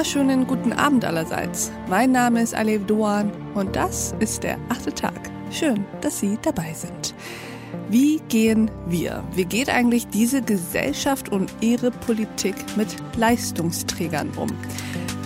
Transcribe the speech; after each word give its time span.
wunderschönen 0.00 0.46
guten 0.46 0.72
Abend 0.72 1.04
allerseits. 1.04 1.70
Mein 1.86 2.10
Name 2.12 2.40
ist 2.40 2.54
Alev 2.54 2.86
Doan 2.86 3.30
und 3.52 3.76
das 3.76 4.14
ist 4.18 4.42
der 4.44 4.56
achte 4.70 4.94
Tag. 4.94 5.30
Schön, 5.50 5.84
dass 6.00 6.20
Sie 6.20 6.38
dabei 6.40 6.72
sind. 6.72 7.14
Wie 7.90 8.18
gehen 8.30 8.70
wir? 8.86 9.22
Wie 9.34 9.44
geht 9.44 9.68
eigentlich 9.68 10.06
diese 10.08 10.40
Gesellschaft 10.40 11.30
und 11.30 11.52
ihre 11.60 11.90
Politik 11.90 12.54
mit 12.78 12.88
Leistungsträgern 13.18 14.30
um? 14.38 14.48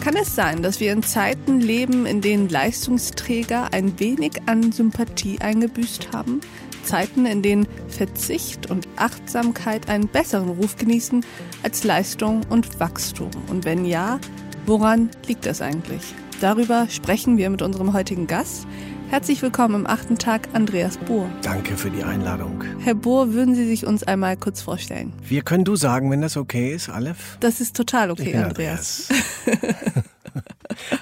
Kann 0.02 0.16
es 0.16 0.34
sein, 0.34 0.60
dass 0.60 0.80
wir 0.80 0.92
in 0.92 1.04
Zeiten 1.04 1.60
leben, 1.60 2.04
in 2.04 2.20
denen 2.20 2.48
Leistungsträger 2.48 3.72
ein 3.72 4.00
wenig 4.00 4.42
an 4.46 4.72
Sympathie 4.72 5.40
eingebüßt 5.40 6.12
haben? 6.12 6.40
Zeiten, 6.82 7.26
in 7.26 7.42
denen 7.42 7.68
Verzicht 7.88 8.70
und 8.70 8.88
Achtsamkeit 8.96 9.88
einen 9.88 10.08
besseren 10.08 10.48
Ruf 10.48 10.76
genießen 10.76 11.24
als 11.62 11.84
Leistung 11.84 12.40
und 12.50 12.80
Wachstum? 12.80 13.30
Und 13.48 13.64
wenn 13.64 13.84
ja, 13.84 14.18
woran 14.66 15.10
liegt 15.26 15.46
das 15.46 15.60
eigentlich? 15.60 16.14
Darüber 16.40 16.86
sprechen 16.88 17.36
wir 17.36 17.50
mit 17.50 17.62
unserem 17.62 17.92
heutigen 17.92 18.26
Gast. 18.26 18.66
Herzlich 19.08 19.42
willkommen 19.42 19.74
im 19.74 19.86
achten 19.86 20.18
Tag, 20.18 20.48
Andreas 20.54 20.96
Bohr. 20.96 21.28
Danke 21.42 21.76
für 21.76 21.90
die 21.90 22.02
Einladung. 22.02 22.64
Herr 22.80 22.94
Bohr, 22.94 23.32
würden 23.32 23.54
Sie 23.54 23.66
sich 23.66 23.86
uns 23.86 24.02
einmal 24.02 24.36
kurz 24.36 24.62
vorstellen? 24.62 25.12
Wir 25.22 25.42
können 25.42 25.64
du 25.64 25.76
sagen, 25.76 26.10
wenn 26.10 26.22
das 26.22 26.36
okay 26.36 26.74
ist, 26.74 26.88
Aleph? 26.88 27.36
Das 27.40 27.60
ist 27.60 27.76
total 27.76 28.10
okay, 28.10 28.34
Andreas. 28.34 29.08
Andreas. 29.46 29.94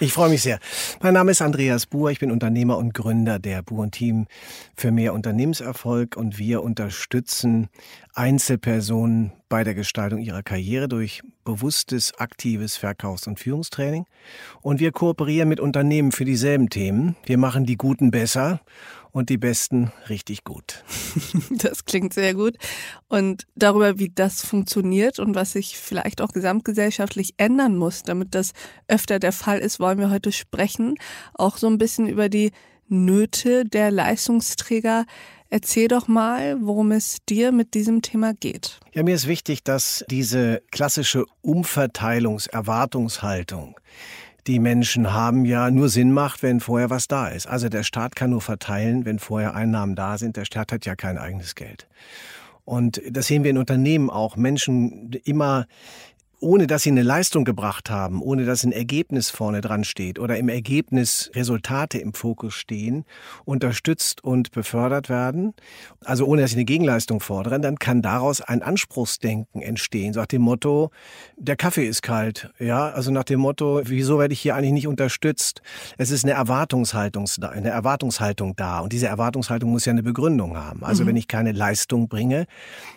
Ich 0.03 0.15
freue 0.15 0.31
mich 0.31 0.43
sehr. 0.43 0.59
Mein 1.01 1.15
Name 1.15 1.31
ist 1.31 1.43
Andreas 1.43 1.87
Buhr. 1.87 2.11
Ich 2.11 2.19
bin 2.19 2.33
Unternehmer 2.33 2.77
und 2.77 2.93
Gründer 2.93 3.39
der 3.39 3.63
Buhr 3.63 3.89
Team 3.89 4.27
für 4.75 4.91
mehr 4.91 5.15
Unternehmenserfolg 5.15 6.17
und 6.17 6.39
wir 6.39 6.65
unterstützen 6.65 7.69
Einzelpersonen 8.13 9.31
bei 9.49 9.63
der 9.63 9.77
Gestaltung 9.77 10.19
ihrer 10.19 10.43
Karriere 10.43 10.89
durch 10.89 11.23
bewusstes, 11.45 12.19
aktives 12.19 12.77
Verkaufs- 12.77 13.29
und 13.29 13.39
Führungstraining. 13.39 14.07
Und 14.61 14.81
wir 14.81 14.91
kooperieren 14.91 15.49
mit 15.49 15.61
Unternehmen 15.61 16.11
für 16.11 16.25
dieselben 16.25 16.69
Themen. 16.69 17.15
Wir 17.25 17.39
machen 17.39 17.65
die 17.65 17.77
Guten 17.77 18.11
besser 18.11 18.61
und 19.13 19.29
die 19.29 19.39
Besten 19.39 19.93
richtig 20.09 20.45
gut. 20.45 20.85
Das 21.51 21.85
klingt 21.85 22.15
sehr 22.15 22.35
gut. 22.35 22.57
Und 23.09 23.47
darüber, 23.55 23.99
wie 23.99 24.09
das 24.09 24.45
funktioniert 24.45 25.19
und 25.19 25.35
was 25.35 25.53
sich 25.53 25.79
vielleicht 25.79 26.21
auch 26.21 26.33
gesamtgesellschaftlich 26.33 27.35
ändern 27.37 27.77
muss, 27.77 28.03
damit 28.03 28.35
das 28.35 28.53
öfter 28.89 29.19
der 29.19 29.33
Fall 29.33 29.59
ist, 29.59 29.81
wollen 29.81 29.99
wir 29.99 30.11
heute 30.11 30.33
sprechen. 30.33 30.97
Auch 31.35 31.59
so 31.59 31.67
ein 31.69 31.79
bisschen 31.79 32.09
über 32.09 32.29
die 32.29 32.53
Nöte 32.89 33.65
der 33.65 33.91
Leistungsträger. 33.91 35.07
Erzähl 35.49 35.89
doch 35.89 36.09
mal, 36.09 36.57
worum 36.63 36.93
es 36.93 37.19
dir 37.29 37.53
mit 37.53 37.75
diesem 37.75 38.01
Thema 38.01 38.33
geht. 38.33 38.81
Ja, 38.93 39.03
mir 39.03 39.15
ist 39.15 39.29
wichtig, 39.29 39.63
dass 39.63 40.03
diese 40.09 40.63
klassische 40.71 41.27
Umverteilungserwartungshaltung, 41.43 43.79
die 44.47 44.59
Menschen 44.59 45.13
haben, 45.13 45.45
ja 45.45 45.71
nur 45.71 45.89
Sinn 45.89 46.13
macht, 46.13 46.43
wenn 46.43 46.61
vorher 46.61 46.91
was 46.91 47.09
da 47.09 47.29
ist. 47.29 47.47
Also 47.47 47.69
der 47.69 47.83
Staat 47.83 48.17
kann 48.17 48.31
nur 48.31 48.41
verteilen, 48.41 49.05
wenn 49.05 49.19
vorher 49.19 49.55
Einnahmen 49.55 49.95
da 49.95 50.19
sind. 50.19 50.37
Der 50.37 50.45
Staat 50.45 50.73
hat 50.73 50.85
ja 50.85 50.97
kein 50.97 51.19
eigenes 51.19 51.55
Geld. 51.55 51.87
Und 52.65 53.01
das 53.11 53.27
sehen 53.27 53.43
wir 53.43 53.51
in 53.51 53.59
Unternehmen 53.59 54.11
auch. 54.11 54.37
Menschen 54.37 55.13
immer 55.25 55.67
ohne 56.43 56.67
dass 56.67 56.83
sie 56.83 56.91
eine 56.91 57.03
Leistung 57.03 57.45
gebracht 57.45 57.89
haben, 57.89 58.21
ohne 58.21 58.45
dass 58.45 58.65
ein 58.65 58.73
Ergebnis 58.73 59.31
vorne 59.31 59.61
dran 59.61 59.85
steht 59.85 60.19
oder 60.19 60.37
im 60.37 60.49
Ergebnis 60.49 61.31
Resultate 61.35 61.99
im 61.99 62.15
Fokus 62.15 62.55
stehen, 62.55 63.05
unterstützt 63.45 64.25
und 64.25 64.51
befördert 64.51 65.09
werden, 65.09 65.55
also 66.05 66.27
ohne 66.27 66.43
dass 66.43 66.51
sie 66.51 66.57
eine 66.57 66.65
Gegenleistung 66.65 67.21
fordern, 67.21 67.63
dann 67.63 67.79
kann 67.79 68.03
daraus 68.03 68.41
ein 68.41 68.63
Anspruchsdenken 68.63 69.63
entstehen, 69.63 70.13
so 70.13 70.21
nach 70.21 70.27
dem 70.27 70.43
Motto, 70.43 70.91
der 71.37 71.57
Kaffee 71.57 71.87
ist 71.87 72.03
kalt, 72.03 72.51
ja, 72.59 72.91
also 72.91 73.13
nach 73.13 73.25
dem 73.25 73.41
Motto, 73.41 73.81
wieso 73.85 74.19
werde 74.19 74.35
ich 74.35 74.41
hier 74.41 74.57
eigentlich 74.57 74.73
nicht 74.73 74.89
unterstützt? 74.89 75.63
Es 75.97 76.11
ist 76.11 76.25
eine 76.25 76.33
Erwartungshaltung, 76.33 77.27
eine 77.41 77.71
Erwartungshaltung 77.71 78.57
da 78.57 78.81
und 78.81 78.93
diese 78.93 79.07
Erwartungshaltung 79.07 79.71
muss 79.71 79.85
ja 79.85 79.93
eine 79.93 80.03
Begründung 80.03 80.57
haben. 80.57 80.83
Also 80.85 81.05
mhm. 81.05 81.09
wenn 81.09 81.17
ich 81.17 81.29
keine 81.29 81.53
Leistung 81.53 82.09
bringe, 82.09 82.47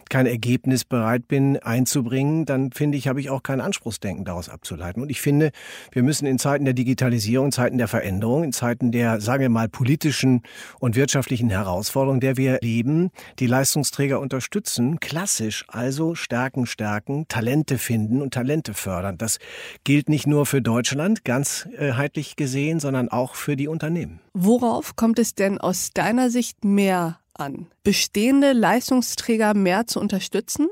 kein 0.09 0.25
Ergebnis 0.25 0.83
bereit 0.83 1.27
bin 1.27 1.57
einzubringen, 1.57 2.45
dann 2.45 2.71
finde 2.71 2.97
ich, 2.97 3.07
habe 3.07 3.19
ich 3.19 3.29
auch 3.29 3.34
kein 3.43 3.61
Anspruchsdenken 3.61 4.25
daraus 4.25 4.49
abzuleiten. 4.49 5.01
Und 5.01 5.09
ich 5.09 5.21
finde, 5.21 5.51
wir 5.91 6.03
müssen 6.03 6.25
in 6.25 6.39
Zeiten 6.39 6.65
der 6.65 6.73
Digitalisierung, 6.73 7.47
in 7.47 7.51
Zeiten 7.51 7.77
der 7.77 7.87
Veränderung, 7.87 8.43
in 8.43 8.53
Zeiten 8.53 8.91
der, 8.91 9.21
sagen 9.21 9.41
wir 9.41 9.49
mal, 9.49 9.69
politischen 9.69 10.43
und 10.79 10.95
wirtschaftlichen 10.95 11.49
Herausforderungen, 11.49 12.19
der 12.19 12.37
wir 12.37 12.59
leben, 12.61 13.11
die 13.39 13.47
Leistungsträger 13.47 14.19
unterstützen, 14.19 14.99
klassisch 14.99 15.65
also 15.67 16.15
stärken, 16.15 16.65
stärken, 16.65 17.27
Talente 17.27 17.77
finden 17.77 18.21
und 18.21 18.33
Talente 18.33 18.73
fördern. 18.73 19.17
Das 19.17 19.39
gilt 19.83 20.09
nicht 20.09 20.27
nur 20.27 20.45
für 20.45 20.61
Deutschland, 20.61 21.23
ganzheitlich 21.25 22.35
gesehen, 22.35 22.79
sondern 22.79 23.09
auch 23.09 23.35
für 23.35 23.55
die 23.55 23.67
Unternehmen. 23.67 24.19
Worauf 24.33 24.95
kommt 24.95 25.19
es 25.19 25.35
denn 25.35 25.57
aus 25.57 25.91
deiner 25.93 26.29
Sicht 26.29 26.65
mehr 26.65 27.19
an, 27.33 27.67
bestehende 27.83 28.53
Leistungsträger 28.53 29.53
mehr 29.53 29.87
zu 29.87 29.99
unterstützen 29.99 30.67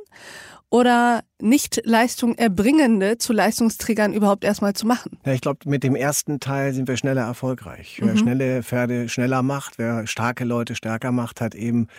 oder 0.74 1.22
nicht 1.40 1.82
Leistung 1.84 2.34
erbringende 2.36 3.20
zu 3.20 3.32
Leistungsträgern 3.32 4.12
überhaupt 4.12 4.44
erstmal 4.44 4.74
zu 4.74 4.88
machen? 4.88 5.20
Ja, 5.24 5.34
ich 5.34 5.42
glaube, 5.42 5.60
mit 5.66 5.84
dem 5.84 5.96
ersten 5.96 6.40
Teil 6.40 6.74
sind 6.74 6.88
wir 6.88 6.98
schneller 6.98 7.22
erfolgreich. 7.22 8.00
Wer 8.02 8.14
mhm. 8.14 8.18
schnelle 8.18 8.64
Pferde 8.64 9.08
schneller 9.08 9.44
macht, 9.44 9.78
wer 9.78 10.08
starke 10.08 10.46
Leute 10.46 10.74
stärker 10.74 11.12
macht, 11.12 11.42
hat 11.42 11.54
eben 11.54 11.90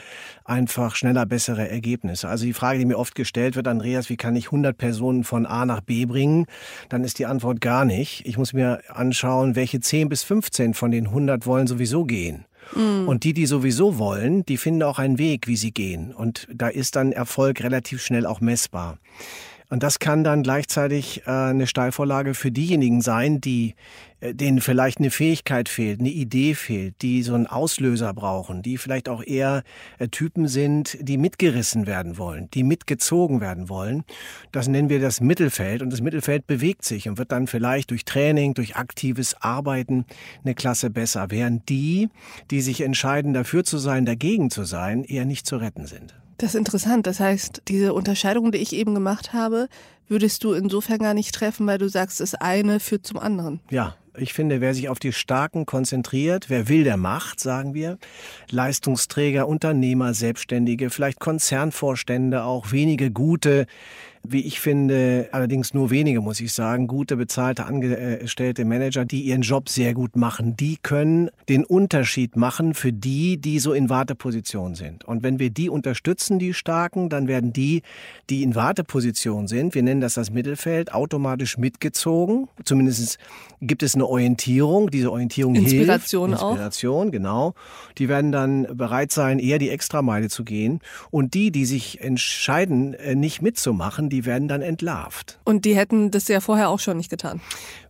einfach 0.44 0.96
schneller 0.96 1.24
bessere 1.24 1.68
Ergebnisse. 1.68 2.28
Also 2.28 2.46
die 2.46 2.52
Frage, 2.52 2.80
die 2.80 2.84
mir 2.84 2.98
oft 2.98 3.14
gestellt 3.14 3.54
wird, 3.54 3.68
Andreas, 3.68 4.10
wie 4.10 4.16
kann 4.16 4.34
ich 4.34 4.46
100 4.46 4.76
Personen 4.76 5.22
von 5.22 5.46
A 5.46 5.66
nach 5.66 5.80
B 5.80 6.04
bringen? 6.04 6.46
Dann 6.88 7.04
ist 7.04 7.20
die 7.20 7.26
Antwort 7.26 7.60
gar 7.60 7.84
nicht. 7.84 8.26
Ich 8.26 8.38
muss 8.38 8.54
mir 8.54 8.80
anschauen, 8.88 9.54
welche 9.54 9.78
10 9.78 10.08
bis 10.08 10.24
15 10.24 10.74
von 10.74 10.90
den 10.90 11.06
100 11.06 11.46
wollen 11.46 11.68
sowieso 11.68 12.04
gehen. 12.04 12.44
Mhm. 12.74 13.08
Und 13.08 13.24
die, 13.24 13.32
die 13.32 13.46
sowieso 13.46 13.98
wollen, 13.98 14.44
die 14.46 14.56
finden 14.56 14.82
auch 14.82 14.98
einen 14.98 15.18
Weg, 15.18 15.46
wie 15.46 15.56
sie 15.56 15.72
gehen. 15.72 16.12
Und 16.12 16.48
da 16.52 16.68
ist 16.68 16.96
dann 16.96 17.12
Erfolg 17.12 17.62
relativ 17.62 18.02
schnell 18.02 18.26
auch 18.26 18.40
messbar. 18.40 18.98
Und 19.70 19.82
das 19.82 19.98
kann 19.98 20.24
dann 20.24 20.42
gleichzeitig 20.42 21.22
äh, 21.26 21.30
eine 21.30 21.66
Steilvorlage 21.66 22.34
für 22.34 22.52
diejenigen 22.52 23.00
sein, 23.00 23.40
die 23.40 23.74
äh, 24.24 24.34
denen 24.34 24.60
vielleicht 24.60 24.98
eine 24.98 25.10
Fähigkeit 25.10 25.68
fehlt, 25.68 26.00
eine 26.00 26.10
Idee 26.10 26.54
fehlt, 26.54 27.02
die 27.02 27.22
so 27.22 27.34
einen 27.34 27.46
Auslöser 27.46 28.12
brauchen, 28.14 28.62
die 28.62 28.78
vielleicht 28.78 29.08
auch 29.08 29.22
eher 29.22 29.62
äh, 29.98 30.08
Typen 30.08 30.48
sind, 30.48 30.96
die 31.00 31.18
mitgerissen 31.18 31.86
werden 31.86 32.18
wollen, 32.18 32.48
die 32.52 32.62
mitgezogen 32.62 33.40
werden 33.40 33.68
wollen. 33.68 34.04
Das 34.52 34.68
nennen 34.68 34.88
wir 34.88 35.00
das 35.00 35.20
Mittelfeld 35.20 35.82
und 35.82 35.90
das 35.90 36.00
Mittelfeld 36.00 36.46
bewegt 36.46 36.84
sich 36.84 37.08
und 37.08 37.18
wird 37.18 37.32
dann 37.32 37.46
vielleicht 37.46 37.90
durch 37.90 38.04
Training, 38.04 38.54
durch 38.54 38.76
aktives 38.76 39.34
Arbeiten 39.40 40.06
eine 40.42 40.54
Klasse 40.54 40.90
besser, 40.90 41.26
während 41.30 41.68
die, 41.68 42.08
die 42.50 42.60
sich 42.60 42.80
entscheiden, 42.80 43.34
dafür 43.34 43.64
zu 43.64 43.78
sein, 43.78 44.06
dagegen 44.06 44.50
zu 44.50 44.64
sein, 44.64 45.04
eher 45.04 45.24
nicht 45.24 45.46
zu 45.46 45.56
retten 45.56 45.86
sind. 45.86 46.14
Das 46.38 46.50
ist 46.50 46.58
interessant. 46.58 47.06
Das 47.06 47.20
heißt, 47.20 47.62
diese 47.68 47.94
Unterscheidung, 47.94 48.52
die 48.52 48.58
ich 48.58 48.74
eben 48.74 48.94
gemacht 48.94 49.32
habe, 49.32 49.68
würdest 50.08 50.44
du 50.44 50.52
insofern 50.52 50.98
gar 50.98 51.14
nicht 51.14 51.34
treffen, 51.34 51.66
weil 51.66 51.78
du 51.78 51.88
sagst, 51.88 52.20
das 52.20 52.34
eine 52.34 52.80
führt 52.80 53.06
zum 53.06 53.18
anderen. 53.18 53.60
Ja, 53.70 53.96
ich 54.16 54.32
finde, 54.32 54.60
wer 54.60 54.74
sich 54.74 54.88
auf 54.88 54.98
die 54.98 55.12
Starken 55.12 55.66
konzentriert, 55.66 56.48
wer 56.48 56.68
will, 56.68 56.84
der 56.84 56.96
macht, 56.96 57.40
sagen 57.40 57.74
wir. 57.74 57.98
Leistungsträger, 58.50 59.48
Unternehmer, 59.48 60.14
Selbstständige, 60.14 60.90
vielleicht 60.90 61.18
Konzernvorstände 61.18 62.44
auch, 62.44 62.70
wenige 62.70 63.10
gute, 63.10 63.66
wie 64.26 64.40
ich 64.40 64.58
finde, 64.58 65.28
allerdings 65.32 65.74
nur 65.74 65.90
wenige, 65.90 66.22
muss 66.22 66.40
ich 66.40 66.52
sagen, 66.52 66.86
gute 66.86 67.16
bezahlte 67.16 67.66
angestellte 67.66 68.64
Manager, 68.64 69.04
die 69.04 69.20
ihren 69.20 69.42
Job 69.42 69.68
sehr 69.68 69.92
gut 69.92 70.16
machen. 70.16 70.56
Die 70.56 70.78
können 70.82 71.30
den 71.50 71.62
Unterschied 71.62 72.34
machen 72.34 72.72
für 72.72 72.92
die, 72.92 73.36
die 73.36 73.58
so 73.58 73.74
in 73.74 73.90
Warteposition 73.90 74.74
sind. 74.74 75.04
Und 75.04 75.22
wenn 75.22 75.38
wir 75.38 75.50
die 75.50 75.68
unterstützen, 75.68 76.38
die 76.38 76.54
Starken, 76.54 77.10
dann 77.10 77.28
werden 77.28 77.52
die, 77.52 77.82
die 78.30 78.42
in 78.42 78.54
Warteposition 78.54 79.46
sind, 79.46 79.74
wir 79.74 79.82
nennen 79.82 80.00
das 80.00 80.14
das 80.14 80.30
Mittelfeld, 80.30 80.94
automatisch 80.94 81.58
mitgezogen. 81.58 82.48
Zumindest 82.64 83.18
gibt 83.60 83.82
es 83.82 83.94
eine 83.94 84.06
Orientierung. 84.06 84.90
Diese 84.90 85.12
Orientierung 85.12 85.54
Inspiration 85.54 86.30
hilft. 86.30 86.42
Inspiration, 86.42 87.04
auch. 87.06 87.10
genau. 87.10 87.54
Die 87.98 88.08
werden 88.08 88.32
dann 88.32 88.66
bereit 88.74 89.12
sein, 89.12 89.38
eher 89.38 89.58
die 89.58 89.68
Extrameile 89.68 90.28
zu 90.28 90.44
gehen. 90.44 90.80
Und 91.10 91.34
die, 91.34 91.50
die 91.50 91.66
sich 91.66 92.00
entscheiden, 92.00 92.94
äh, 92.94 93.14
nicht 93.14 93.42
mitzumachen, 93.42 94.08
die 94.14 94.24
werden 94.24 94.46
dann 94.46 94.62
entlarvt. 94.62 95.40
Und 95.42 95.64
die 95.64 95.74
hätten 95.74 96.12
das 96.12 96.28
ja 96.28 96.38
vorher 96.38 96.68
auch 96.68 96.78
schon 96.78 96.96
nicht 96.96 97.10
getan. 97.10 97.40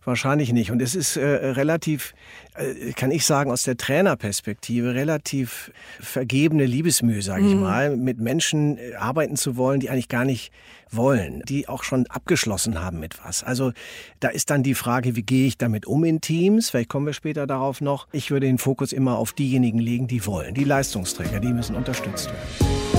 Wahrscheinlich 0.03 0.51
nicht. 0.53 0.71
Und 0.71 0.81
es 0.81 0.95
ist 0.95 1.17
äh, 1.17 1.23
relativ, 1.23 2.15
äh, 2.55 2.93
kann 2.93 3.11
ich 3.11 3.27
sagen, 3.27 3.51
aus 3.51 3.61
der 3.61 3.77
Trainerperspektive 3.77 4.95
relativ 4.95 5.71
vergebene 5.99 6.65
Liebesmühe, 6.65 7.21
sage 7.21 7.45
ich 7.45 7.53
mhm. 7.53 7.61
mal, 7.61 7.95
mit 7.95 8.19
Menschen 8.19 8.79
äh, 8.79 8.95
arbeiten 8.95 9.35
zu 9.35 9.55
wollen, 9.55 9.79
die 9.79 9.91
eigentlich 9.91 10.09
gar 10.09 10.25
nicht 10.25 10.51
wollen, 10.89 11.43
die 11.47 11.67
auch 11.67 11.83
schon 11.83 12.07
abgeschlossen 12.07 12.81
haben 12.81 12.99
mit 12.99 13.23
was. 13.23 13.43
Also 13.43 13.71
da 14.19 14.29
ist 14.29 14.49
dann 14.49 14.63
die 14.63 14.75
Frage, 14.75 15.15
wie 15.15 15.23
gehe 15.23 15.45
ich 15.45 15.59
damit 15.59 15.85
um 15.85 16.03
in 16.05 16.21
Teams? 16.21 16.71
Vielleicht 16.71 16.89
kommen 16.89 17.05
wir 17.05 17.13
später 17.13 17.45
darauf 17.45 17.81
noch. 17.81 18.07
Ich 18.13 18.31
würde 18.31 18.47
den 18.47 18.57
Fokus 18.57 18.93
immer 18.93 19.19
auf 19.19 19.33
diejenigen 19.33 19.77
legen, 19.77 20.07
die 20.07 20.25
wollen. 20.25 20.55
Die 20.55 20.63
Leistungsträger, 20.63 21.39
die 21.39 21.53
müssen 21.53 21.75
unterstützt 21.75 22.29
werden. 22.29 22.94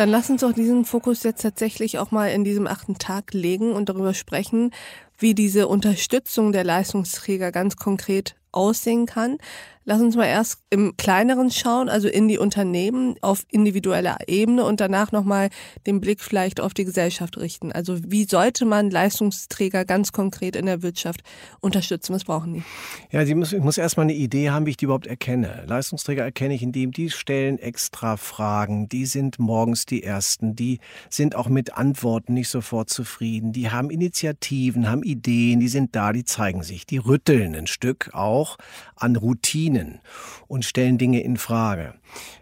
Dann 0.00 0.08
lass 0.08 0.30
uns 0.30 0.40
doch 0.40 0.54
diesen 0.54 0.86
Fokus 0.86 1.24
jetzt 1.24 1.42
tatsächlich 1.42 1.98
auch 1.98 2.10
mal 2.10 2.28
in 2.28 2.42
diesem 2.42 2.66
achten 2.66 2.96
Tag 2.96 3.34
legen 3.34 3.72
und 3.72 3.90
darüber 3.90 4.14
sprechen, 4.14 4.70
wie 5.18 5.34
diese 5.34 5.68
Unterstützung 5.68 6.52
der 6.52 6.64
Leistungsträger 6.64 7.52
ganz 7.52 7.76
konkret 7.76 8.34
aussehen 8.50 9.04
kann. 9.04 9.36
Lass 9.86 10.02
uns 10.02 10.14
mal 10.14 10.26
erst 10.26 10.58
im 10.68 10.94
kleineren 10.98 11.50
schauen, 11.50 11.88
also 11.88 12.06
in 12.06 12.28
die 12.28 12.36
Unternehmen 12.36 13.16
auf 13.22 13.46
individueller 13.50 14.18
Ebene 14.26 14.62
und 14.64 14.78
danach 14.78 15.10
nochmal 15.10 15.48
den 15.86 16.02
Blick 16.02 16.20
vielleicht 16.20 16.60
auf 16.60 16.74
die 16.74 16.84
Gesellschaft 16.84 17.38
richten. 17.38 17.72
Also 17.72 17.96
wie 18.06 18.24
sollte 18.24 18.66
man 18.66 18.90
Leistungsträger 18.90 19.86
ganz 19.86 20.12
konkret 20.12 20.54
in 20.54 20.66
der 20.66 20.82
Wirtschaft 20.82 21.22
unterstützen? 21.60 22.14
Was 22.14 22.24
brauchen 22.24 22.52
die? 22.52 22.62
Ja, 23.10 23.24
die 23.24 23.34
muss, 23.34 23.54
ich 23.54 23.62
muss 23.62 23.78
erstmal 23.78 24.04
eine 24.04 24.12
Idee 24.12 24.50
haben, 24.50 24.66
wie 24.66 24.70
ich 24.70 24.76
die 24.76 24.84
überhaupt 24.84 25.06
erkenne. 25.06 25.64
Leistungsträger 25.66 26.24
erkenne 26.24 26.52
ich, 26.52 26.62
indem 26.62 26.92
die 26.92 27.08
stellen 27.08 27.58
extra 27.58 28.18
Fragen, 28.18 28.86
die 28.90 29.06
sind 29.06 29.38
morgens 29.38 29.86
die 29.86 30.02
Ersten, 30.02 30.54
die 30.54 30.80
sind 31.08 31.34
auch 31.34 31.48
mit 31.48 31.72
Antworten 31.78 32.34
nicht 32.34 32.50
sofort 32.50 32.90
zufrieden, 32.90 33.52
die 33.52 33.70
haben 33.70 33.88
Initiativen, 33.88 34.90
haben 34.90 35.02
Ideen, 35.02 35.58
die 35.58 35.68
sind 35.68 35.96
da, 35.96 36.12
die 36.12 36.24
zeigen 36.24 36.62
sich, 36.62 36.84
die 36.84 36.98
rütteln 36.98 37.54
ein 37.54 37.66
Stück 37.66 38.10
auch 38.12 38.58
an 38.94 39.16
Routinen 39.16 39.69
und 40.46 40.64
stellen 40.64 40.98
Dinge 40.98 41.22
in 41.22 41.36
Frage. 41.36 41.94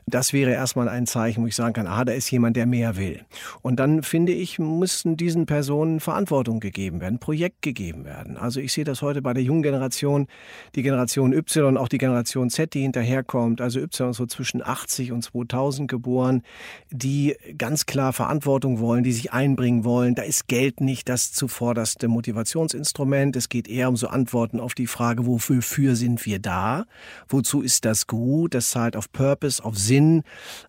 Das 0.07 0.33
wäre 0.33 0.53
erstmal 0.53 0.89
ein 0.89 1.07
Zeichen, 1.07 1.43
wo 1.43 1.47
ich 1.47 1.55
sagen 1.55 1.75
kann, 1.75 1.87
ah, 1.87 2.05
da 2.05 2.13
ist 2.13 2.31
jemand, 2.31 2.57
der 2.57 2.65
mehr 2.65 2.97
will. 2.97 3.25
Und 3.61 3.79
dann 3.79 4.03
finde 4.03 4.33
ich, 4.33 4.59
müssten 4.59 5.17
diesen 5.17 5.45
Personen 5.45 6.01
Verantwortung 6.01 6.61
gegeben 6.61 7.01
werden, 7.01 7.19
Projekt 7.19 7.61
gegeben 7.61 8.05
werden. 8.07 8.39
Also 8.39 8.61
ich 8.61 8.73
sehe 8.73 8.85
das 8.85 9.03
heute 9.03 9.21
bei 9.21 9.35
der 9.35 9.43
jungen 9.43 9.63
Generation, 9.63 10.27
die 10.75 10.83
Generation 10.83 11.33
Y, 11.35 11.77
auch 11.77 11.89
die 11.89 11.99
Generation 11.99 12.49
Z, 12.49 12.73
die 12.73 12.81
hinterherkommt, 12.81 13.61
also 13.61 13.81
Y 13.81 14.15
so 14.15 14.25
zwischen 14.27 14.67
80 14.67 15.13
und 15.13 15.23
2000 15.23 15.91
geboren, 15.91 16.43
die 16.91 17.37
ganz 17.59 17.85
klar 17.85 18.15
Verantwortung 18.15 18.81
wollen, 18.81 19.05
die 19.05 19.13
sich 19.13 19.33
einbringen 19.33 19.85
wollen. 19.85 20.15
Da 20.15 20.23
ist 20.23 20.49
Geld 20.49 20.81
nicht 20.81 21.09
das 21.09 21.33
zuvorderste 21.33 22.09
Motivationsinstrument. 22.09 23.37
Es 23.37 23.49
geht 23.51 23.69
eher 23.69 23.91
um 23.91 23.97
so 23.97 24.09
Antworten 24.09 24.59
auf 24.59 24.75
die 24.75 24.87
Frage, 24.87 25.27
wofür 25.27 25.97
sind 25.97 26.25
wir 26.25 26.39
da? 26.39 26.87
Wozu 27.29 27.61
ist 27.61 27.85
das 27.85 28.07
gut? 28.07 28.55
Das 28.55 28.71
zahlt 28.71 28.97
auf 28.97 29.13
Purpose, 29.13 29.58
auf 29.61 29.77
Sinn 29.77 30.23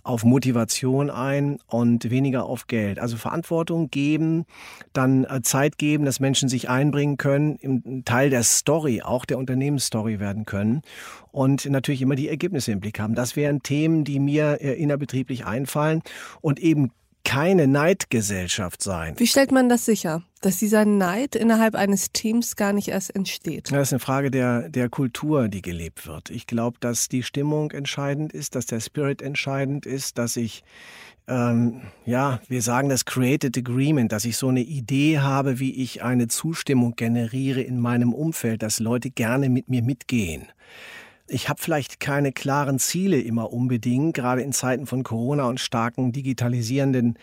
auf 0.03 0.23
Motivation 0.23 1.09
ein 1.09 1.59
und 1.67 2.09
weniger 2.09 2.45
auf 2.45 2.67
Geld. 2.67 2.99
Also 2.99 3.17
Verantwortung 3.17 3.89
geben, 3.89 4.45
dann 4.93 5.25
äh, 5.25 5.41
Zeit 5.41 5.77
geben, 5.77 6.05
dass 6.05 6.19
Menschen 6.19 6.49
sich 6.49 6.69
einbringen 6.69 7.17
können, 7.17 7.55
im 7.57 8.03
Teil 8.05 8.29
der 8.29 8.43
Story, 8.43 9.01
auch 9.01 9.25
der 9.25 9.37
Unternehmensstory 9.37 10.19
werden 10.19 10.45
können 10.45 10.81
und 11.31 11.65
natürlich 11.69 12.01
immer 12.01 12.15
die 12.15 12.29
Ergebnisse 12.29 12.71
im 12.71 12.79
Blick 12.79 12.99
haben. 12.99 13.15
Das 13.15 13.35
wären 13.35 13.61
Themen, 13.61 14.03
die 14.03 14.19
mir 14.19 14.59
äh, 14.61 14.73
innerbetrieblich 14.73 15.45
einfallen 15.45 16.01
und 16.41 16.59
eben 16.59 16.91
keine 17.23 17.67
Neidgesellschaft 17.67 18.81
sein. 18.81 19.15
Wie 19.17 19.27
stellt 19.27 19.51
man 19.51 19.69
das 19.69 19.85
sicher, 19.85 20.23
dass 20.41 20.57
dieser 20.57 20.85
Neid 20.85 21.35
innerhalb 21.35 21.75
eines 21.75 22.11
Teams 22.11 22.55
gar 22.55 22.73
nicht 22.73 22.87
erst 22.87 23.15
entsteht? 23.15 23.71
Das 23.71 23.89
ist 23.89 23.93
eine 23.93 23.99
Frage 23.99 24.31
der, 24.31 24.69
der 24.69 24.89
Kultur, 24.89 25.47
die 25.47 25.61
gelebt 25.61 26.07
wird. 26.07 26.29
Ich 26.29 26.47
glaube, 26.47 26.77
dass 26.79 27.07
die 27.07 27.23
Stimmung 27.23 27.71
entscheidend 27.71 28.33
ist, 28.33 28.55
dass 28.55 28.65
der 28.65 28.79
Spirit 28.79 29.21
entscheidend 29.21 29.85
ist, 29.85 30.17
dass 30.17 30.37
ich 30.37 30.63
ähm, 31.29 31.81
ja, 32.05 32.39
wir 32.47 32.63
sagen 32.63 32.89
das 32.89 33.05
Created 33.05 33.55
Agreement, 33.55 34.11
dass 34.11 34.25
ich 34.25 34.35
so 34.35 34.47
eine 34.47 34.61
Idee 34.61 35.19
habe, 35.19 35.59
wie 35.59 35.75
ich 35.75 36.01
eine 36.01 36.27
Zustimmung 36.27 36.95
generiere 36.95 37.61
in 37.61 37.79
meinem 37.79 38.13
Umfeld, 38.13 38.63
dass 38.63 38.79
Leute 38.79 39.11
gerne 39.11 39.49
mit 39.49 39.69
mir 39.69 39.83
mitgehen. 39.83 40.47
Ich 41.29 41.47
habe 41.49 41.61
vielleicht 41.61 41.99
keine 41.99 42.31
klaren 42.31 42.79
Ziele 42.79 43.19
immer 43.19 43.53
unbedingt, 43.53 44.15
gerade 44.15 44.41
in 44.41 44.51
Zeiten 44.51 44.85
von 44.85 45.03
Corona 45.03 45.47
und 45.47 45.59
starken 45.59 46.11
digitalisierenden 46.11 47.17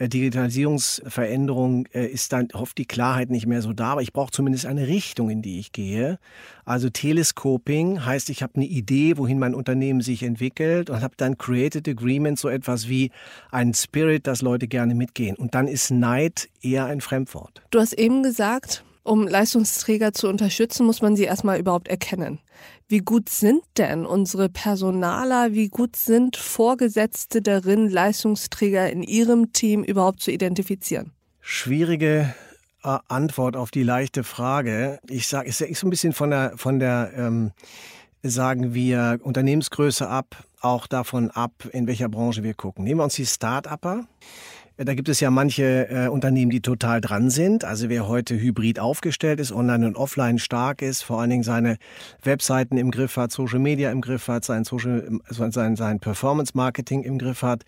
äh, 0.00 0.08
Digitalisierungsveränderung 0.08 1.86
äh, 1.92 2.06
ist 2.06 2.32
dann 2.32 2.48
oft 2.54 2.78
die 2.78 2.86
Klarheit 2.86 3.28
nicht 3.28 3.46
mehr 3.46 3.60
so 3.60 3.74
da, 3.74 3.92
aber 3.92 4.02
ich 4.02 4.14
brauche 4.14 4.32
zumindest 4.32 4.64
eine 4.64 4.86
Richtung, 4.88 5.28
in 5.28 5.42
die 5.42 5.60
ich 5.60 5.72
gehe. 5.72 6.18
Also 6.64 6.88
Telescoping 6.88 8.04
heißt, 8.04 8.30
ich 8.30 8.42
habe 8.42 8.54
eine 8.56 8.64
Idee, 8.64 9.18
wohin 9.18 9.38
mein 9.38 9.54
Unternehmen 9.54 10.00
sich 10.00 10.22
entwickelt 10.22 10.88
und 10.88 11.02
habe 11.02 11.14
dann 11.18 11.36
Created 11.36 11.86
Agreement, 11.86 12.38
so 12.38 12.48
etwas 12.48 12.88
wie 12.88 13.10
ein 13.50 13.74
Spirit, 13.74 14.26
dass 14.26 14.40
Leute 14.40 14.68
gerne 14.68 14.94
mitgehen. 14.94 15.36
Und 15.36 15.54
dann 15.54 15.68
ist 15.68 15.90
Neid 15.90 16.48
eher 16.62 16.86
ein 16.86 17.02
Fremdwort. 17.02 17.60
Du 17.70 17.78
hast 17.78 17.92
eben 17.92 18.22
gesagt, 18.22 18.84
um 19.10 19.26
Leistungsträger 19.26 20.12
zu 20.12 20.28
unterstützen, 20.28 20.86
muss 20.86 21.02
man 21.02 21.16
sie 21.16 21.24
erstmal 21.24 21.58
überhaupt 21.58 21.88
erkennen. 21.88 22.38
Wie 22.86 23.00
gut 23.00 23.28
sind 23.28 23.62
denn 23.76 24.06
unsere 24.06 24.48
Personaler, 24.48 25.52
wie 25.52 25.68
gut 25.68 25.96
sind 25.96 26.36
Vorgesetzte 26.36 27.42
darin, 27.42 27.88
Leistungsträger 27.88 28.88
in 28.88 29.02
ihrem 29.02 29.52
Team 29.52 29.82
überhaupt 29.82 30.20
zu 30.20 30.30
identifizieren? 30.30 31.10
Schwierige 31.40 32.32
äh, 32.84 32.98
Antwort 33.08 33.56
auf 33.56 33.72
die 33.72 33.82
leichte 33.82 34.22
Frage. 34.22 35.00
Ich 35.08 35.26
sage, 35.26 35.48
es 35.48 35.60
ist 35.60 35.80
so 35.80 35.88
ein 35.88 35.90
bisschen 35.90 36.12
von 36.12 36.30
der, 36.30 36.52
von 36.56 36.78
der 36.78 37.10
ähm, 37.16 37.50
sagen 38.22 38.74
wir, 38.74 39.18
Unternehmensgröße 39.24 40.08
ab, 40.08 40.44
auch 40.60 40.86
davon 40.86 41.32
ab, 41.32 41.52
in 41.72 41.88
welcher 41.88 42.08
Branche 42.08 42.44
wir 42.44 42.54
gucken. 42.54 42.84
Nehmen 42.84 43.00
wir 43.00 43.04
uns 43.04 43.14
die 43.14 43.26
Start-Upper. 43.26 44.06
Da 44.82 44.94
gibt 44.94 45.10
es 45.10 45.20
ja 45.20 45.30
manche 45.30 45.90
äh, 45.90 46.08
Unternehmen, 46.08 46.50
die 46.50 46.62
total 46.62 47.02
dran 47.02 47.28
sind. 47.28 47.66
Also 47.66 47.90
wer 47.90 48.08
heute 48.08 48.40
hybrid 48.40 48.78
aufgestellt 48.80 49.38
ist, 49.38 49.52
online 49.52 49.86
und 49.86 49.94
offline 49.94 50.38
stark 50.38 50.80
ist, 50.80 51.02
vor 51.02 51.20
allen 51.20 51.28
Dingen 51.28 51.42
seine 51.42 51.76
Webseiten 52.22 52.78
im 52.78 52.90
Griff 52.90 53.18
hat, 53.18 53.30
Social 53.30 53.58
Media 53.58 53.90
im 53.90 54.00
Griff 54.00 54.26
hat, 54.28 54.42
sein, 54.42 54.64
Social, 54.64 55.20
sein, 55.28 55.76
sein 55.76 56.00
Performance 56.00 56.52
Marketing 56.54 57.02
im 57.02 57.18
Griff 57.18 57.42
hat, 57.42 57.64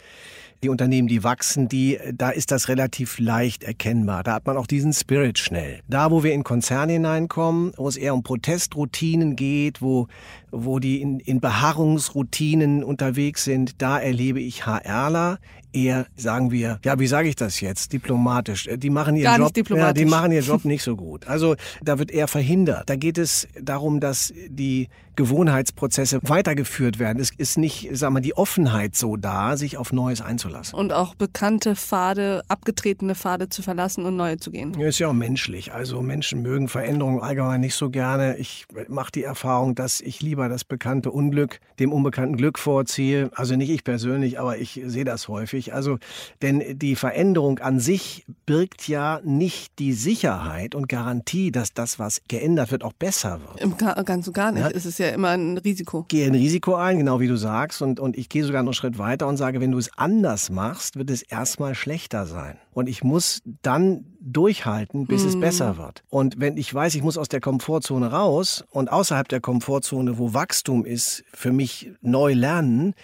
die 0.62 0.70
Unternehmen, 0.70 1.06
die 1.06 1.22
wachsen, 1.22 1.68
die, 1.68 1.98
da 2.14 2.30
ist 2.30 2.50
das 2.50 2.68
relativ 2.68 3.18
leicht 3.18 3.62
erkennbar. 3.62 4.22
Da 4.22 4.34
hat 4.34 4.46
man 4.46 4.56
auch 4.56 4.66
diesen 4.66 4.94
Spirit 4.94 5.38
schnell. 5.38 5.80
Da, 5.88 6.10
wo 6.10 6.22
wir 6.22 6.32
in 6.32 6.44
Konzerne 6.44 6.94
hineinkommen, 6.94 7.74
wo 7.76 7.88
es 7.88 7.98
eher 7.98 8.14
um 8.14 8.22
Protestroutinen 8.22 9.36
geht, 9.36 9.82
wo, 9.82 10.06
wo 10.52 10.78
die 10.78 11.00
in, 11.00 11.18
in 11.18 11.40
Beharrungsroutinen 11.40 12.84
unterwegs 12.84 13.44
sind, 13.44 13.82
da 13.82 13.98
erlebe 13.98 14.40
ich 14.40 14.66
HRler 14.66 15.38
eher, 15.72 16.06
sagen 16.16 16.50
wir, 16.50 16.78
ja, 16.84 16.98
wie 16.98 17.06
sage 17.06 17.28
ich 17.28 17.36
das 17.36 17.60
jetzt, 17.60 17.92
diplomatisch. 17.92 18.68
Die 18.76 18.90
machen 18.90 19.16
ihren 19.16 19.40
Job, 19.40 19.52
ja, 19.70 19.92
die 19.92 20.04
machen 20.04 20.32
ihren 20.32 20.44
Job 20.44 20.64
nicht 20.66 20.82
so 20.82 20.96
gut. 20.96 21.26
Also 21.26 21.56
da 21.82 21.98
wird 21.98 22.10
eher 22.10 22.28
verhindert. 22.28 22.88
Da 22.88 22.96
geht 22.96 23.18
es 23.18 23.48
darum, 23.60 24.00
dass 24.00 24.32
die 24.48 24.88
Gewohnheitsprozesse 25.16 26.20
weitergeführt 26.22 26.98
werden. 26.98 27.20
Es 27.20 27.30
ist 27.36 27.58
nicht, 27.58 27.88
sagen 27.92 28.14
wir, 28.14 28.20
die 28.20 28.34
Offenheit 28.34 28.96
so 28.96 29.16
da, 29.16 29.56
sich 29.56 29.76
auf 29.76 29.92
Neues 29.92 30.22
einzulassen. 30.22 30.78
Und 30.78 30.92
auch 30.92 31.14
bekannte 31.14 31.76
Pfade, 31.76 32.42
abgetretene 32.48 33.14
Pfade 33.14 33.48
zu 33.48 33.62
verlassen 33.62 34.06
und 34.06 34.16
neue 34.16 34.38
zu 34.38 34.50
gehen. 34.50 34.72
Ja, 34.78 34.88
ist 34.88 34.98
ja 34.98 35.08
auch 35.08 35.12
menschlich. 35.12 35.72
Also 35.72 36.00
Menschen 36.00 36.40
mögen 36.40 36.68
Veränderungen 36.68 37.20
allgemein 37.20 37.60
nicht 37.60 37.74
so 37.74 37.90
gerne. 37.90 38.36
Ich 38.38 38.66
mache 38.88 39.12
die 39.12 39.22
Erfahrung, 39.22 39.74
dass 39.74 40.00
ich 40.00 40.22
lieber 40.22 40.41
das 40.48 40.64
bekannte 40.64 41.10
Unglück 41.10 41.60
dem 41.78 41.92
unbekannten 41.92 42.36
Glück 42.36 42.58
vorziehe. 42.58 43.30
Also 43.34 43.56
nicht 43.56 43.70
ich 43.70 43.84
persönlich, 43.84 44.38
aber 44.38 44.58
ich 44.58 44.80
sehe 44.84 45.04
das 45.04 45.28
häufig. 45.28 45.74
Also, 45.74 45.98
denn 46.42 46.78
die 46.78 46.96
Veränderung 46.96 47.58
an 47.58 47.80
sich 47.80 48.24
birgt 48.46 48.88
ja 48.88 49.20
nicht 49.24 49.78
die 49.78 49.92
Sicherheit 49.92 50.74
und 50.74 50.88
Garantie, 50.88 51.50
dass 51.50 51.74
das, 51.74 51.98
was 51.98 52.22
geändert 52.28 52.70
wird, 52.70 52.84
auch 52.84 52.92
besser 52.92 53.40
wird. 53.40 53.60
Im 53.60 53.76
ganz 53.76 54.26
und 54.26 54.34
gar 54.34 54.52
nicht. 54.52 54.62
Ja? 54.62 54.70
Es 54.70 54.86
ist 54.86 54.98
ja 54.98 55.08
immer 55.08 55.30
ein 55.30 55.58
Risiko. 55.58 56.04
Gehe 56.08 56.26
ein 56.26 56.34
Risiko 56.34 56.74
ein, 56.74 56.98
genau 56.98 57.20
wie 57.20 57.28
du 57.28 57.36
sagst. 57.36 57.82
Und, 57.82 58.00
und 58.00 58.16
ich 58.16 58.28
gehe 58.28 58.44
sogar 58.44 58.62
noch 58.62 58.70
einen 58.70 58.74
Schritt 58.74 58.98
weiter 58.98 59.26
und 59.26 59.36
sage, 59.36 59.60
wenn 59.60 59.72
du 59.72 59.78
es 59.78 59.90
anders 59.96 60.50
machst, 60.50 60.96
wird 60.96 61.10
es 61.10 61.22
erstmal 61.22 61.74
schlechter 61.74 62.26
sein. 62.26 62.56
Und 62.72 62.88
ich 62.88 63.04
muss 63.04 63.42
dann 63.62 64.04
durchhalten, 64.20 65.06
bis 65.06 65.22
hm. 65.22 65.28
es 65.28 65.40
besser 65.40 65.76
wird. 65.76 66.02
Und 66.08 66.40
wenn 66.40 66.56
ich 66.56 66.72
weiß, 66.72 66.94
ich 66.94 67.02
muss 67.02 67.18
aus 67.18 67.28
der 67.28 67.40
Komfortzone 67.40 68.10
raus 68.10 68.64
und 68.70 68.90
außerhalb 68.90 69.28
der 69.28 69.40
Komfortzone, 69.40 70.18
wo 70.18 70.32
Wachstum 70.32 70.84
ist, 70.84 71.24
für 71.32 71.52
mich 71.52 71.92
neu 72.00 72.32
lernen, 72.32 72.94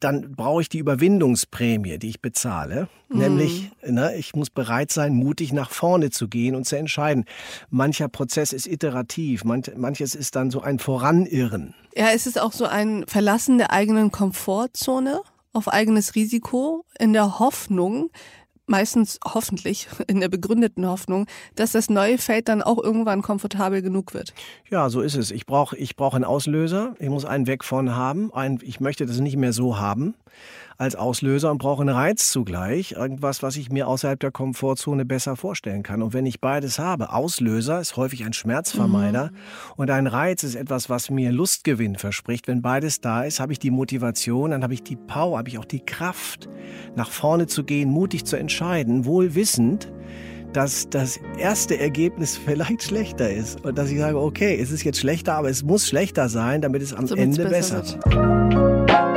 dann 0.00 0.32
brauche 0.32 0.62
ich 0.62 0.68
die 0.68 0.78
Überwindungsprämie, 0.78 1.98
die 1.98 2.08
ich 2.08 2.22
bezahle. 2.22 2.88
Mhm. 3.08 3.18
Nämlich, 3.18 3.70
ne, 3.84 4.14
ich 4.16 4.34
muss 4.34 4.50
bereit 4.50 4.92
sein, 4.92 5.14
mutig 5.14 5.52
nach 5.52 5.70
vorne 5.70 6.10
zu 6.10 6.28
gehen 6.28 6.54
und 6.54 6.64
zu 6.64 6.76
entscheiden. 6.76 7.24
Mancher 7.70 8.08
Prozess 8.08 8.52
ist 8.52 8.66
iterativ, 8.66 9.44
manch, 9.44 9.70
manches 9.76 10.14
ist 10.14 10.36
dann 10.36 10.50
so 10.50 10.60
ein 10.60 10.78
Voranirren. 10.78 11.74
Ja, 11.94 12.08
ist 12.08 12.26
es 12.26 12.36
auch 12.36 12.52
so 12.52 12.66
ein 12.66 13.04
Verlassen 13.06 13.58
der 13.58 13.72
eigenen 13.72 14.10
Komfortzone 14.10 15.20
auf 15.52 15.68
eigenes 15.68 16.14
Risiko 16.14 16.84
in 16.98 17.12
der 17.12 17.38
Hoffnung, 17.38 18.10
meistens 18.68 19.18
hoffentlich 19.24 19.88
in 20.06 20.20
der 20.20 20.28
begründeten 20.28 20.86
Hoffnung, 20.86 21.26
dass 21.54 21.72
das 21.72 21.90
neue 21.90 22.18
Feld 22.18 22.48
dann 22.48 22.62
auch 22.62 22.82
irgendwann 22.82 23.22
komfortabel 23.22 23.82
genug 23.82 24.14
wird. 24.14 24.34
Ja, 24.70 24.90
so 24.90 25.00
ist 25.00 25.16
es. 25.16 25.30
Ich 25.30 25.46
brauche 25.46 25.76
ich 25.76 25.96
brauch 25.96 26.14
einen 26.14 26.24
Auslöser. 26.24 26.94
Ich 26.98 27.08
muss 27.08 27.24
einen 27.24 27.46
weg 27.46 27.64
von 27.64 27.94
haben. 27.94 28.32
Ein, 28.32 28.58
ich 28.62 28.80
möchte 28.80 29.06
das 29.06 29.18
nicht 29.20 29.36
mehr 29.36 29.52
so 29.52 29.78
haben. 29.78 30.14
Als 30.78 30.94
Auslöser 30.94 31.50
und 31.50 31.58
brauche 31.58 31.82
einen 31.82 31.94
Reiz 31.94 32.30
zugleich. 32.30 32.92
Irgendwas, 32.92 33.42
was 33.42 33.56
ich 33.56 33.70
mir 33.70 33.88
außerhalb 33.88 34.18
der 34.18 34.30
Komfortzone 34.30 35.04
besser 35.04 35.34
vorstellen 35.34 35.82
kann. 35.82 36.02
Und 36.02 36.14
wenn 36.14 36.24
ich 36.24 36.40
beides 36.40 36.78
habe, 36.78 37.12
Auslöser 37.12 37.80
ist 37.80 37.96
häufig 37.96 38.24
ein 38.24 38.32
Schmerzvermeider 38.32 39.32
mhm. 39.32 39.72
und 39.76 39.90
ein 39.90 40.06
Reiz 40.06 40.44
ist 40.44 40.54
etwas, 40.54 40.88
was 40.88 41.10
mir 41.10 41.32
Lustgewinn 41.32 41.96
verspricht. 41.96 42.46
Wenn 42.46 42.62
beides 42.62 43.00
da 43.00 43.24
ist, 43.24 43.40
habe 43.40 43.52
ich 43.52 43.58
die 43.58 43.72
Motivation, 43.72 44.52
dann 44.52 44.62
habe 44.62 44.72
ich 44.72 44.84
die 44.84 44.94
Power, 44.94 45.38
habe 45.38 45.48
ich 45.48 45.58
auch 45.58 45.64
die 45.64 45.80
Kraft, 45.80 46.48
nach 46.94 47.10
vorne 47.10 47.48
zu 47.48 47.64
gehen, 47.64 47.90
mutig 47.90 48.24
zu 48.24 48.36
entscheiden, 48.36 49.04
wohl 49.04 49.34
wissend, 49.34 49.92
dass 50.52 50.88
das 50.88 51.18
erste 51.38 51.78
Ergebnis 51.78 52.36
vielleicht 52.44 52.84
schlechter 52.84 53.28
ist 53.28 53.64
und 53.64 53.76
dass 53.76 53.90
ich 53.90 53.98
sage, 53.98 54.20
okay, 54.20 54.56
es 54.60 54.70
ist 54.70 54.84
jetzt 54.84 55.00
schlechter, 55.00 55.34
aber 55.34 55.50
es 55.50 55.64
muss 55.64 55.88
schlechter 55.88 56.28
sein, 56.28 56.62
damit 56.62 56.82
es 56.82 56.94
am 56.94 57.08
so 57.08 57.16
Ende 57.16 57.48
besser, 57.48 57.80
besser 57.80 57.98
wird. 58.04 59.08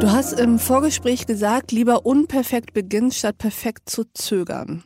Du 0.00 0.12
hast 0.12 0.32
im 0.32 0.58
Vorgespräch 0.58 1.26
gesagt, 1.26 1.72
lieber 1.72 2.06
unperfekt 2.06 2.72
beginnen, 2.72 3.10
statt 3.12 3.38
perfekt 3.38 3.90
zu 3.90 4.04
zögern. 4.14 4.84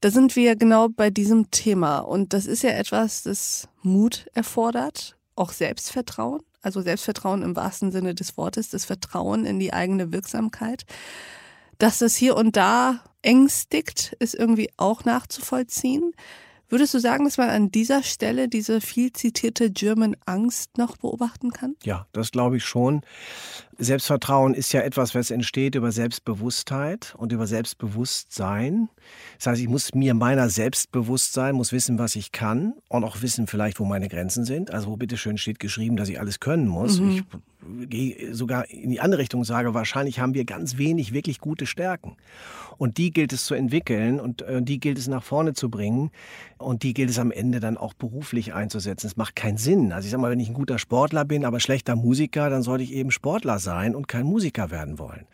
Da 0.00 0.10
sind 0.10 0.36
wir 0.36 0.56
genau 0.56 0.88
bei 0.88 1.10
diesem 1.10 1.50
Thema. 1.50 1.98
Und 1.98 2.32
das 2.32 2.46
ist 2.46 2.62
ja 2.62 2.70
etwas, 2.70 3.22
das 3.24 3.68
Mut 3.82 4.26
erfordert, 4.34 5.16
auch 5.34 5.52
Selbstvertrauen. 5.52 6.42
Also 6.62 6.80
Selbstvertrauen 6.80 7.42
im 7.42 7.56
wahrsten 7.56 7.92
Sinne 7.92 8.14
des 8.14 8.36
Wortes, 8.36 8.70
das 8.70 8.84
Vertrauen 8.84 9.44
in 9.44 9.58
die 9.58 9.72
eigene 9.72 10.12
Wirksamkeit. 10.12 10.84
Dass 11.78 11.98
das 11.98 12.16
hier 12.16 12.36
und 12.36 12.56
da 12.56 13.00
ängstigt, 13.22 14.16
ist 14.18 14.34
irgendwie 14.34 14.70
auch 14.76 15.04
nachzuvollziehen. 15.04 16.12
Würdest 16.68 16.92
du 16.92 16.98
sagen, 16.98 17.24
dass 17.24 17.38
man 17.38 17.48
an 17.48 17.70
dieser 17.70 18.02
Stelle 18.02 18.48
diese 18.48 18.82
viel 18.82 19.12
zitierte 19.12 19.70
German 19.70 20.16
Angst 20.26 20.76
noch 20.76 20.98
beobachten 20.98 21.50
kann? 21.50 21.76
Ja, 21.82 22.06
das 22.12 22.30
glaube 22.30 22.58
ich 22.58 22.64
schon. 22.64 23.02
Selbstvertrauen 23.80 24.54
ist 24.54 24.72
ja 24.72 24.80
etwas, 24.80 25.14
was 25.14 25.30
entsteht 25.30 25.76
über 25.76 25.92
Selbstbewusstheit 25.92 27.14
und 27.16 27.30
über 27.32 27.46
Selbstbewusstsein. 27.46 28.88
Das 29.36 29.46
heißt, 29.46 29.62
ich 29.62 29.68
muss 29.68 29.94
mir 29.94 30.14
meiner 30.14 30.50
selbst 30.50 30.90
bewusst 30.90 31.32
sein, 31.32 31.54
muss 31.54 31.72
wissen, 31.72 31.96
was 31.96 32.16
ich 32.16 32.32
kann 32.32 32.74
und 32.88 33.04
auch 33.04 33.22
wissen 33.22 33.46
vielleicht, 33.46 33.78
wo 33.78 33.84
meine 33.84 34.08
Grenzen 34.08 34.44
sind. 34.44 34.72
Also 34.72 34.88
wo 34.88 34.96
bitteschön 34.96 35.38
steht 35.38 35.60
geschrieben, 35.60 35.96
dass 35.96 36.08
ich 36.08 36.18
alles 36.18 36.40
können 36.40 36.66
muss. 36.66 36.98
Mhm. 36.98 37.10
Ich 37.10 37.24
gehe 37.88 38.34
sogar 38.34 38.68
in 38.68 38.90
die 38.90 39.00
andere 39.00 39.20
Richtung 39.20 39.40
und 39.40 39.46
sage, 39.46 39.74
wahrscheinlich 39.74 40.20
haben 40.20 40.34
wir 40.34 40.44
ganz 40.44 40.78
wenig 40.78 41.12
wirklich 41.12 41.38
gute 41.38 41.66
Stärken. 41.66 42.16
Und 42.78 42.96
die 42.96 43.10
gilt 43.10 43.32
es 43.32 43.44
zu 43.44 43.54
entwickeln 43.54 44.20
und 44.20 44.42
äh, 44.42 44.62
die 44.62 44.78
gilt 44.78 44.98
es 44.98 45.08
nach 45.08 45.24
vorne 45.24 45.52
zu 45.52 45.68
bringen 45.68 46.10
und 46.58 46.84
die 46.84 46.94
gilt 46.94 47.10
es 47.10 47.18
am 47.18 47.32
Ende 47.32 47.58
dann 47.58 47.76
auch 47.76 47.92
beruflich 47.92 48.54
einzusetzen. 48.54 49.08
Es 49.08 49.16
macht 49.16 49.34
keinen 49.34 49.56
Sinn. 49.56 49.92
Also 49.92 50.06
ich 50.06 50.12
sage 50.12 50.20
mal, 50.20 50.30
wenn 50.30 50.40
ich 50.40 50.48
ein 50.48 50.54
guter 50.54 50.78
Sportler 50.78 51.24
bin, 51.24 51.44
aber 51.44 51.58
schlechter 51.58 51.96
Musiker, 51.96 52.50
dann 52.50 52.62
sollte 52.62 52.84
ich 52.84 52.92
eben 52.92 53.10
Sportler 53.10 53.58
sein 53.68 53.94
und 53.94 54.08
kein 54.08 54.24
Musiker 54.24 54.70
werden 54.70 54.98
wollen. 54.98 55.26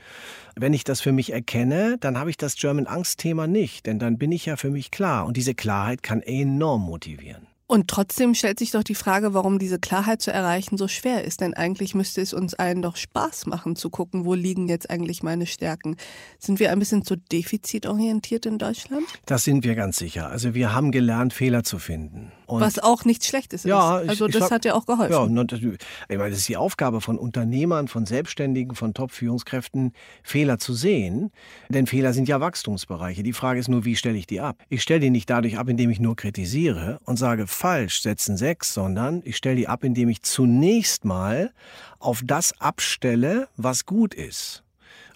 Wenn 0.57 0.75
ich 0.75 0.83
das 0.83 1.01
für 1.01 1.13
mich 1.13 1.33
erkenne, 1.33 1.97
dann 2.01 2.19
habe 2.19 2.31
ich 2.31 2.37
das 2.37 2.57
German 2.57 2.87
Angst 2.87 3.21
Thema 3.21 3.47
nicht, 3.47 3.87
denn 3.87 4.01
dann 4.01 4.19
bin 4.19 4.33
ich 4.33 4.47
ja 4.47 4.57
für 4.57 4.71
mich 4.71 4.91
klar 4.91 5.25
und 5.25 5.37
diese 5.37 5.55
Klarheit 5.55 6.03
kann 6.03 6.21
enorm 6.21 6.83
motivieren. 6.83 7.54
Und 7.75 7.89
trotzdem 7.89 8.37
stellt 8.37 8.61
sich 8.61 8.71
doch 8.71 8.85
die 8.85 8.95
Frage, 8.95 9.35
warum 9.35 9.59
diese 9.59 9.81
Klarheit 9.81 10.23
zu 10.23 10.33
erreichen 10.33 10.79
so 10.79 10.87
schwer 10.87 11.25
ist. 11.25 11.41
Denn 11.41 11.55
eigentlich 11.55 11.97
müsste 11.97 12.21
es 12.21 12.33
uns 12.33 12.55
allen 12.55 12.83
doch 12.83 12.95
Spaß 12.95 13.47
machen 13.47 13.75
zu 13.75 13.91
gucken, 13.91 14.25
wo 14.25 14.35
liegen 14.35 14.69
jetzt 14.69 14.91
eigentlich 14.91 15.25
meine 15.25 15.45
Stärken. 15.45 15.97
Sind 16.39 16.61
wir 16.61 16.71
ein 16.71 16.79
bisschen 16.79 17.05
zu 17.05 17.17
defizitorientiert 17.17 18.47
in 18.47 18.59
Deutschland? 18.59 19.03
Das 19.27 19.43
sind 19.43 19.65
wir 19.65 19.75
ganz 19.75 19.97
sicher. 19.97 20.29
Also 20.29 20.55
wir 20.55 20.73
haben 20.73 20.93
gelernt, 20.93 21.33
Fehler 21.33 21.65
zu 21.65 21.81
finden. 21.81 22.31
Und 22.47 22.61
Was 22.61 22.79
auch 22.79 23.05
nichts 23.05 23.27
Schlechtes 23.27 23.65
ja, 23.65 23.99
ist. 23.99 24.09
Also 24.11 24.27
ich, 24.27 24.33
das 24.33 24.43
sag, 24.43 24.51
hat 24.53 24.65
ja 24.65 24.75
auch 24.75 24.87
geholfen. 24.87 25.37
Ja, 25.37 25.45
das, 25.45 25.61
ich 25.61 26.17
meine, 26.17 26.31
das 26.31 26.41
ist 26.41 26.49
die 26.49 26.57
Aufgabe 26.57 27.01
von 27.01 27.19
Unternehmern, 27.19 27.89
von 27.89 28.07
Selbstständigen, 28.07 28.77
von 28.77 28.93
Top-Führungskräften, 28.93 29.93
Fehler 30.23 30.59
zu 30.59 30.75
sehen. 30.75 31.31
Denn 31.71 31.87
Fehler 31.87 32.13
sind 32.13 32.29
ja 32.29 32.41
Wachstumsbereiche. 32.41 33.23
Die 33.23 33.33
Frage 33.33 33.59
ist 33.59 33.69
nur, 33.69 33.85
wie 33.85 33.97
stelle 33.97 34.19
ich 34.19 34.27
die 34.27 34.41
ab? 34.41 34.63
Ich 34.69 34.83
stelle 34.83 35.01
die 35.01 35.11
nicht 35.11 35.29
dadurch 35.29 35.59
ab, 35.59 35.69
indem 35.69 35.91
ich 35.91 36.01
nur 36.01 36.17
kritisiere 36.17 37.01
und 37.05 37.17
sage, 37.17 37.47
falsch, 37.65 38.03
setzen 38.03 38.37
sechs, 38.37 38.75
sondern 38.75 39.23
ich 39.25 39.39
stelle 39.39 39.57
die 39.57 39.69
ab, 39.69 39.85
indem 39.85 40.11
ich 40.11 40.21
zunächst 40.21 41.07
mal 41.07 41.51
auf 41.99 42.21
das 42.23 42.53
abstelle, 42.61 43.49
was 43.57 43.87
gut 43.87 44.13
ist. 44.13 44.63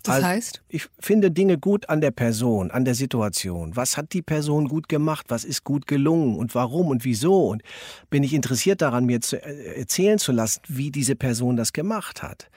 Das 0.02 0.14
also, 0.14 0.28
heißt? 0.28 0.62
Ich 0.70 0.88
finde 0.98 1.30
Dinge 1.30 1.58
gut 1.58 1.90
an 1.90 2.00
der 2.00 2.10
Person, 2.10 2.70
an 2.70 2.86
der 2.86 2.94
Situation. 2.94 3.76
Was 3.76 3.98
hat 3.98 4.14
die 4.14 4.22
Person 4.22 4.66
gut 4.66 4.88
gemacht? 4.88 5.26
Was 5.28 5.44
ist 5.44 5.62
gut 5.62 5.86
gelungen? 5.86 6.38
Und 6.38 6.54
warum 6.54 6.88
und 6.88 7.04
wieso? 7.04 7.48
Und 7.48 7.62
bin 8.08 8.22
ich 8.22 8.32
interessiert 8.32 8.80
daran, 8.80 9.04
mir 9.04 9.20
zu 9.20 9.36
äh, 9.36 9.80
erzählen 9.80 10.18
zu 10.18 10.32
lassen, 10.32 10.62
wie 10.68 10.90
diese 10.90 11.16
Person 11.16 11.54
das 11.58 11.74
gemacht 11.74 12.22
hat? 12.22 12.48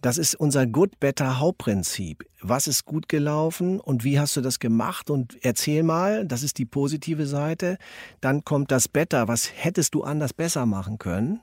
Das 0.00 0.16
ist 0.16 0.34
unser 0.34 0.66
Good 0.66 0.98
Better 0.98 1.40
Hauptprinzip. 1.40 2.24
Was 2.42 2.66
ist 2.66 2.84
gut 2.84 3.08
gelaufen 3.08 3.80
und 3.80 4.04
wie 4.04 4.20
hast 4.20 4.36
du 4.36 4.42
das 4.42 4.58
gemacht? 4.58 5.08
Und 5.08 5.38
erzähl 5.42 5.82
mal, 5.82 6.26
das 6.26 6.42
ist 6.42 6.58
die 6.58 6.66
positive 6.66 7.26
Seite. 7.26 7.78
Dann 8.20 8.44
kommt 8.44 8.70
das 8.70 8.88
Better. 8.88 9.26
Was 9.26 9.50
hättest 9.54 9.94
du 9.94 10.02
anders 10.02 10.34
besser 10.34 10.66
machen 10.66 10.98
können? 10.98 11.40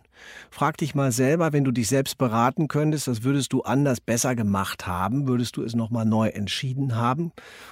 Frag 0.51 0.77
dich 0.77 0.93
mal 0.93 1.11
selber, 1.11 1.51
wenn 1.51 1.63
du 1.63 1.71
dich 1.71 1.87
selbst 1.87 2.17
beraten 2.17 2.67
könntest, 2.67 3.07
das 3.07 3.23
würdest 3.23 3.53
du 3.53 3.63
anders 3.63 3.99
besser 3.99 4.35
gemacht 4.35 4.85
haben, 4.85 5.27
würdest 5.27 5.57
du 5.57 5.63
es 5.63 5.75
nochmal 5.75 6.05
neu 6.05 6.27
entschieden 6.27 6.95
haben 6.95 7.31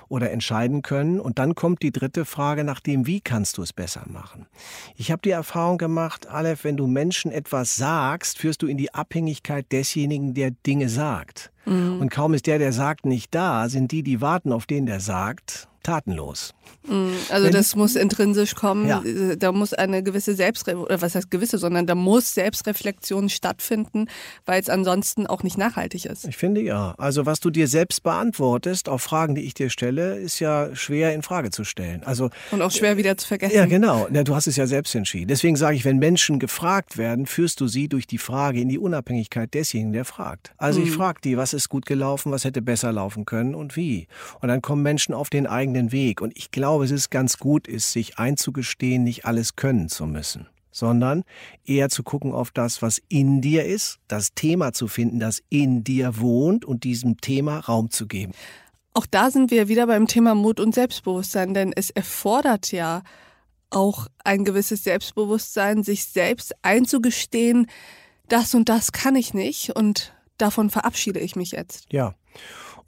oder 0.09 0.31
entscheiden 0.31 0.81
können. 0.81 1.19
Und 1.19 1.39
dann 1.39 1.55
kommt 1.55 1.83
die 1.83 1.91
dritte 1.91 2.25
Frage 2.25 2.63
nach 2.63 2.79
dem, 2.79 3.05
wie 3.05 3.21
kannst 3.21 3.57
du 3.57 3.61
es 3.61 3.71
besser 3.71 4.03
machen? 4.07 4.47
Ich 4.95 5.11
habe 5.11 5.21
die 5.21 5.29
Erfahrung 5.29 5.77
gemacht, 5.77 6.27
Aleph, 6.27 6.63
wenn 6.63 6.77
du 6.77 6.87
Menschen 6.87 7.31
etwas 7.31 7.75
sagst, 7.75 8.39
führst 8.39 8.61
du 8.63 8.67
in 8.67 8.77
die 8.77 8.93
Abhängigkeit 8.93 9.71
desjenigen, 9.71 10.33
der 10.33 10.51
Dinge 10.51 10.89
sagt. 10.89 11.51
Mhm. 11.65 11.99
Und 11.99 12.09
kaum 12.09 12.33
ist 12.33 12.47
der, 12.47 12.59
der 12.59 12.73
sagt, 12.73 13.05
nicht 13.05 13.33
da, 13.33 13.69
sind 13.69 13.91
die, 13.91 14.03
die 14.03 14.21
warten 14.21 14.51
auf 14.51 14.65
den, 14.65 14.85
der 14.85 14.99
sagt, 14.99 15.67
tatenlos. 15.83 16.53
Mm, 16.87 17.09
also 17.29 17.45
Wenn, 17.45 17.53
das 17.53 17.75
muss 17.75 17.95
intrinsisch 17.95 18.55
kommen. 18.55 18.87
Ja. 18.87 19.03
Da 19.37 19.51
muss 19.51 19.73
eine 19.73 20.03
gewisse 20.03 20.33
Selbstre 20.33 20.77
oder 20.77 21.01
was 21.01 21.15
heißt 21.15 21.29
gewisse, 21.29 21.57
sondern 21.57 21.85
da 21.85 21.95
muss 21.95 22.33
Selbstreflexion 22.33 23.29
stattfinden, 23.29 24.07
weil 24.45 24.61
es 24.61 24.69
ansonsten 24.69 25.27
auch 25.27 25.43
nicht 25.43 25.57
nachhaltig 25.57 26.05
ist. 26.05 26.25
Ich 26.25 26.37
finde 26.37 26.61
ja. 26.61 26.95
Also 26.97 27.25
was 27.25 27.39
du 27.39 27.49
dir 27.49 27.67
selbst 27.67 28.03
beantwortest 28.03 28.89
auf 28.89 29.01
Fragen, 29.01 29.35
die 29.35 29.41
ich 29.41 29.53
dir 29.53 29.69
stelle, 29.69 30.17
ist 30.17 30.39
ja 30.39 30.75
schwer 30.75 31.13
in 31.13 31.21
Frage 31.21 31.51
zu 31.51 31.63
stellen. 31.63 32.03
Also 32.03 32.29
und 32.51 32.61
auch 32.61 32.71
schwer 32.71 32.97
wieder 32.97 33.17
zu 33.17 33.27
vergessen. 33.27 33.55
Ja, 33.55 33.65
genau. 33.65 34.07
Ja, 34.11 34.23
du 34.23 34.35
hast 34.35 34.47
es 34.47 34.55
ja 34.55 34.67
selbst 34.67 34.95
entschieden. 34.95 35.27
Deswegen 35.27 35.55
sage 35.55 35.75
ich, 35.75 35.85
wenn 35.85 35.97
Menschen 35.97 36.39
gefragt 36.39 36.97
werden, 36.97 37.25
führst 37.25 37.61
du 37.61 37.67
sie 37.67 37.89
durch 37.89 38.07
die 38.07 38.17
Frage 38.17 38.59
in 38.59 38.69
die 38.69 38.79
Unabhängigkeit 38.79 39.53
desjenigen, 39.53 39.93
der 39.93 40.05
fragt. 40.05 40.53
Also 40.57 40.79
mhm. 40.79 40.87
ich 40.87 40.91
frage 40.91 41.21
die, 41.23 41.37
was 41.37 41.53
ist 41.53 41.69
gut 41.69 41.85
gelaufen, 41.85 42.31
was 42.31 42.43
hätte 42.43 42.61
besser 42.61 42.91
laufen 42.91 43.25
können 43.25 43.53
und 43.53 43.75
wie. 43.75 44.07
Und 44.39 44.49
dann 44.49 44.61
kommen 44.61 44.81
Menschen 44.81 45.13
auf 45.13 45.29
den 45.29 45.47
eigenen 45.47 45.70
eigenen 45.71 45.91
Weg. 45.91 46.21
Und 46.21 46.37
ich 46.37 46.51
glaube, 46.51 46.85
es 46.85 46.91
ist 46.91 47.09
ganz 47.09 47.37
gut, 47.37 47.67
ist, 47.67 47.91
sich 47.91 48.17
einzugestehen, 48.19 49.03
nicht 49.03 49.25
alles 49.25 49.55
können 49.55 49.89
zu 49.89 50.05
müssen 50.05 50.47
sondern 50.73 51.25
eher 51.65 51.89
zu 51.89 52.01
gucken 52.01 52.31
auf 52.31 52.49
das, 52.51 52.81
was 52.81 53.01
in 53.09 53.41
dir 53.41 53.65
ist, 53.65 53.99
das 54.07 54.33
Thema 54.35 54.71
zu 54.71 54.87
finden, 54.87 55.19
das 55.19 55.43
in 55.49 55.83
dir 55.83 56.21
wohnt 56.21 56.63
und 56.63 56.85
diesem 56.85 57.19
Thema 57.19 57.59
Raum 57.59 57.89
zu 57.89 58.07
geben. 58.07 58.31
Auch 58.93 59.05
da 59.05 59.31
sind 59.31 59.51
wir 59.51 59.67
wieder 59.67 59.85
beim 59.85 60.07
Thema 60.07 60.33
Mut 60.33 60.61
und 60.61 60.73
Selbstbewusstsein, 60.73 61.53
denn 61.53 61.73
es 61.75 61.89
erfordert 61.89 62.71
ja 62.71 63.03
auch 63.69 64.07
ein 64.23 64.45
gewisses 64.45 64.85
Selbstbewusstsein, 64.85 65.83
sich 65.83 66.05
selbst 66.05 66.53
einzugestehen, 66.61 67.67
das 68.29 68.55
und 68.55 68.69
das 68.69 68.93
kann 68.93 69.17
ich 69.17 69.33
nicht 69.33 69.75
und 69.75 70.13
davon 70.37 70.69
verabschiede 70.69 71.19
ich 71.19 71.35
mich 71.35 71.51
jetzt. 71.51 71.87
Ja 71.91 72.15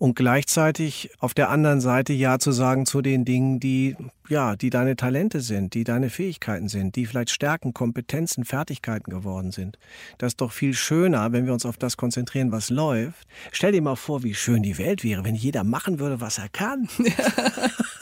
und 0.04 0.18
gleichzeitig 0.18 1.12
auf 1.20 1.34
der 1.34 1.50
anderen 1.50 1.80
Seite 1.80 2.12
Ja 2.12 2.38
zu 2.38 2.52
sagen 2.52 2.86
zu 2.86 3.02
den 3.02 3.24
Dingen, 3.24 3.62
die, 3.62 3.96
ja, 4.28 4.58
die 4.58 4.70
deine 4.70 4.98
Talente 4.98 5.40
sind, 5.40 5.76
die 5.76 5.86
deine 5.86 6.10
Fähigkeiten 6.10 6.68
sind, 6.68 6.98
die 6.98 7.06
vielleicht 7.06 7.30
Stärken, 7.30 7.74
Kompetenzen, 7.74 8.44
Fertigkeiten 8.44 9.10
geworden 9.10 9.52
sind. 9.52 9.80
Das 10.18 10.34
ist 10.34 10.42
doch 10.42 10.52
viel 10.52 10.74
schöner, 10.74 11.32
wenn 11.32 11.46
wir 11.46 11.54
uns 11.54 11.66
auf 11.66 11.78
das 11.78 11.96
konzentrieren, 11.96 12.52
was 12.52 12.70
läuft. 12.70 13.26
Stell 13.54 13.72
dir 13.72 13.82
mal 13.82 13.96
vor, 13.96 14.24
wie 14.24 14.34
schön 14.34 14.62
die 14.62 14.78
Welt 14.78 15.06
wäre, 15.06 15.24
wenn 15.24 15.36
jeder 15.36 15.64
machen 15.64 16.00
würde, 16.00 16.20
was 16.20 16.38
er 16.38 16.50
kann. 16.50 16.90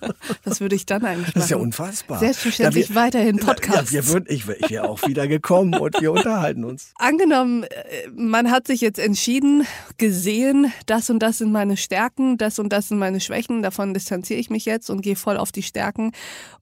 Was 0.44 0.60
würde 0.60 0.74
ich 0.74 0.86
dann 0.86 1.04
eigentlich 1.04 1.28
machen? 1.28 1.32
Das 1.34 1.44
ist 1.44 1.50
ja 1.50 1.56
unfassbar. 1.56 2.18
Selbstverständlich 2.18 2.88
ja, 2.88 2.94
wir, 2.94 3.00
weiterhin 3.00 3.36
Podcast. 3.38 3.92
Ja, 3.92 3.92
wir 3.92 4.08
würden, 4.08 4.26
ich, 4.28 4.48
ich 4.48 4.70
wäre 4.70 4.88
auch 4.88 5.06
wieder 5.06 5.28
gekommen 5.28 5.74
und 5.74 6.00
wir 6.00 6.12
unterhalten 6.12 6.64
uns. 6.64 6.92
Angenommen, 6.98 7.64
äh, 7.64 8.08
man 8.14 8.50
hat 8.50 8.66
sich 8.66 8.80
jetzt 8.80 8.98
entschieden, 8.98 9.66
gesehen, 9.98 10.72
das 10.86 11.10
und 11.10 11.20
das 11.20 11.38
sind 11.38 11.52
meine 11.52 11.76
Stärken, 11.76 12.38
das 12.38 12.58
und 12.58 12.72
das 12.72 12.88
sind 12.88 12.98
meine 12.98 13.20
Schwächen, 13.20 13.62
davon 13.62 13.94
distanziere 13.94 14.40
ich 14.40 14.50
mich 14.50 14.64
jetzt 14.64 14.90
und 14.90 15.02
gehe 15.02 15.16
voll 15.16 15.36
auf 15.36 15.52
die 15.52 15.62
Stärken 15.62 16.12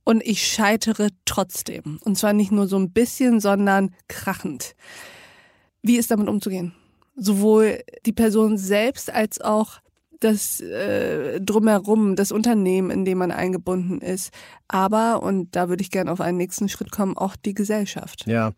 und 0.05 0.23
ich 0.25 0.47
scheitere 0.47 1.09
trotzdem. 1.25 1.99
Und 2.05 2.17
zwar 2.17 2.33
nicht 2.33 2.53
nur 2.53 2.67
so 2.67 2.79
ein 2.79 2.93
bisschen, 2.93 3.41
sondern 3.41 3.95
krachend. 4.09 4.75
Wie 5.83 5.97
ist 5.97 6.11
damit 6.11 6.29
umzugehen? 6.29 6.75
Sowohl 7.17 7.81
die 8.07 8.13
Person 8.13 8.59
selbst 8.59 9.13
als 9.13 9.41
auch 9.41 9.81
das 10.21 10.61
äh, 10.61 11.41
drumherum, 11.41 12.17
das 12.17 12.33
Unternehmen, 12.33 12.91
in 12.91 13.05
dem 13.05 13.19
man 13.19 13.31
eingebunden 13.31 14.01
ist, 14.01 14.33
aber, 14.67 15.23
und 15.23 15.55
da 15.55 15.69
würde 15.69 15.83
ich 15.83 15.91
gerne 15.91 16.11
auf 16.13 16.21
einen 16.21 16.37
nächsten 16.37 16.69
Schritt 16.69 16.91
kommen, 16.91 17.17
auch 17.17 17.37
die 17.37 17.55
Gesellschaft. 17.55 18.27
Ja. 18.27 18.53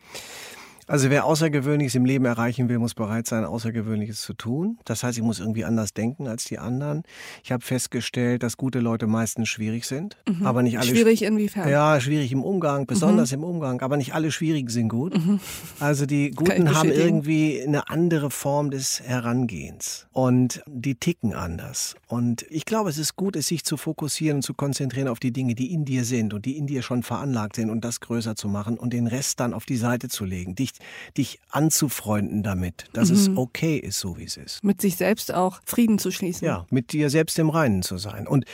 Also 0.91 1.09
wer 1.09 1.25
Außergewöhnliches 1.25 1.95
im 1.95 2.05
Leben 2.05 2.25
erreichen 2.25 2.69
will, 2.69 2.81
muss 2.81 2.95
bereit 2.95 3.25
sein, 3.29 3.45
Außergewöhnliches 3.45 4.23
zu 4.23 4.35
tun. 4.35 4.77
Das 4.85 5.05
heißt, 5.05 5.17
ich 5.17 5.23
muss 5.23 5.39
irgendwie 5.39 5.65
anders 5.65 5.95
denken 5.95 6.27
als 6.27 6.43
die 6.47 6.59
anderen. 6.59 7.05
Ich 7.45 7.53
habe 7.53 7.65
festgestellt, 7.65 8.43
dass 8.43 8.57
gute 8.57 8.81
Leute 8.81 9.07
meistens 9.07 9.49
schwierig 9.49 9.87
sind, 9.87 10.17
mhm. 10.29 10.45
aber 10.45 10.65
nicht 10.65 10.81
alle. 10.81 10.89
Schwierig 10.89 11.23
inwiefern? 11.23 11.69
Ja, 11.69 12.01
schwierig 12.01 12.33
im 12.33 12.43
Umgang, 12.43 12.87
besonders 12.87 13.31
mhm. 13.31 13.39
im 13.39 13.45
Umgang. 13.45 13.81
Aber 13.83 13.97
nicht 13.99 14.15
alle 14.15 14.33
Schwierigen 14.33 14.69
sind 14.69 14.89
gut. 14.89 15.17
Mhm. 15.17 15.39
Also 15.79 16.07
die 16.07 16.31
Guten 16.35 16.75
haben 16.75 16.91
irgendwie 16.91 17.63
eine 17.65 17.89
andere 17.89 18.33
Form 18.33 18.73
des 18.73 19.01
Herangehens 19.01 20.09
und 20.11 20.61
die 20.67 20.97
ticken 20.97 21.35
anders. 21.35 21.95
Und 22.09 22.45
ich 22.51 22.65
glaube, 22.65 22.91
es 22.91 22.99
ist 22.99 23.15
gut, 23.15 23.37
es 23.37 23.47
sich 23.47 23.63
zu 23.63 23.77
fokussieren 23.77 24.39
und 24.39 24.43
zu 24.43 24.55
konzentrieren 24.55 25.07
auf 25.07 25.21
die 25.21 25.31
Dinge, 25.31 25.55
die 25.55 25.73
in 25.73 25.85
dir 25.85 26.05
sind 26.05 26.35
und 26.35 26.47
die 26.47 26.59
in 26.59 26.67
dir 26.67 26.83
schon 26.83 27.05
veranlagt 27.05 27.55
sind 27.55 27.71
und 27.71 27.85
das 27.85 28.01
größer 28.01 28.35
zu 28.35 28.49
machen 28.49 28.77
und 28.77 28.93
den 28.93 29.07
Rest 29.07 29.39
dann 29.39 29.55
auf 29.55 29.67
die 29.67 29.77
Seite 29.77 30.09
zu 30.09 30.25
legen. 30.25 30.57
Dich 30.57 30.80
dich 31.17 31.41
anzufreunden 31.51 32.43
damit, 32.43 32.87
dass 32.93 33.11
mhm. 33.11 33.17
es 33.17 33.31
okay 33.37 33.77
ist, 33.77 33.99
so 33.99 34.19
wie 34.19 34.25
es 34.25 34.37
ist. 34.37 34.63
Mit 34.65 34.81
sich 34.81 34.97
selbst 34.97 35.33
auch 35.35 35.61
Frieden 35.65 35.99
zu 35.99 36.11
schließen. 36.11 36.47
Ja, 36.47 36.67
mit 36.71 36.93
dir 36.93 37.11
selbst 37.11 37.39
im 37.39 37.51
Reinen 37.51 37.83
zu 37.83 37.99
sein. 37.99 38.27
Und 38.27 38.45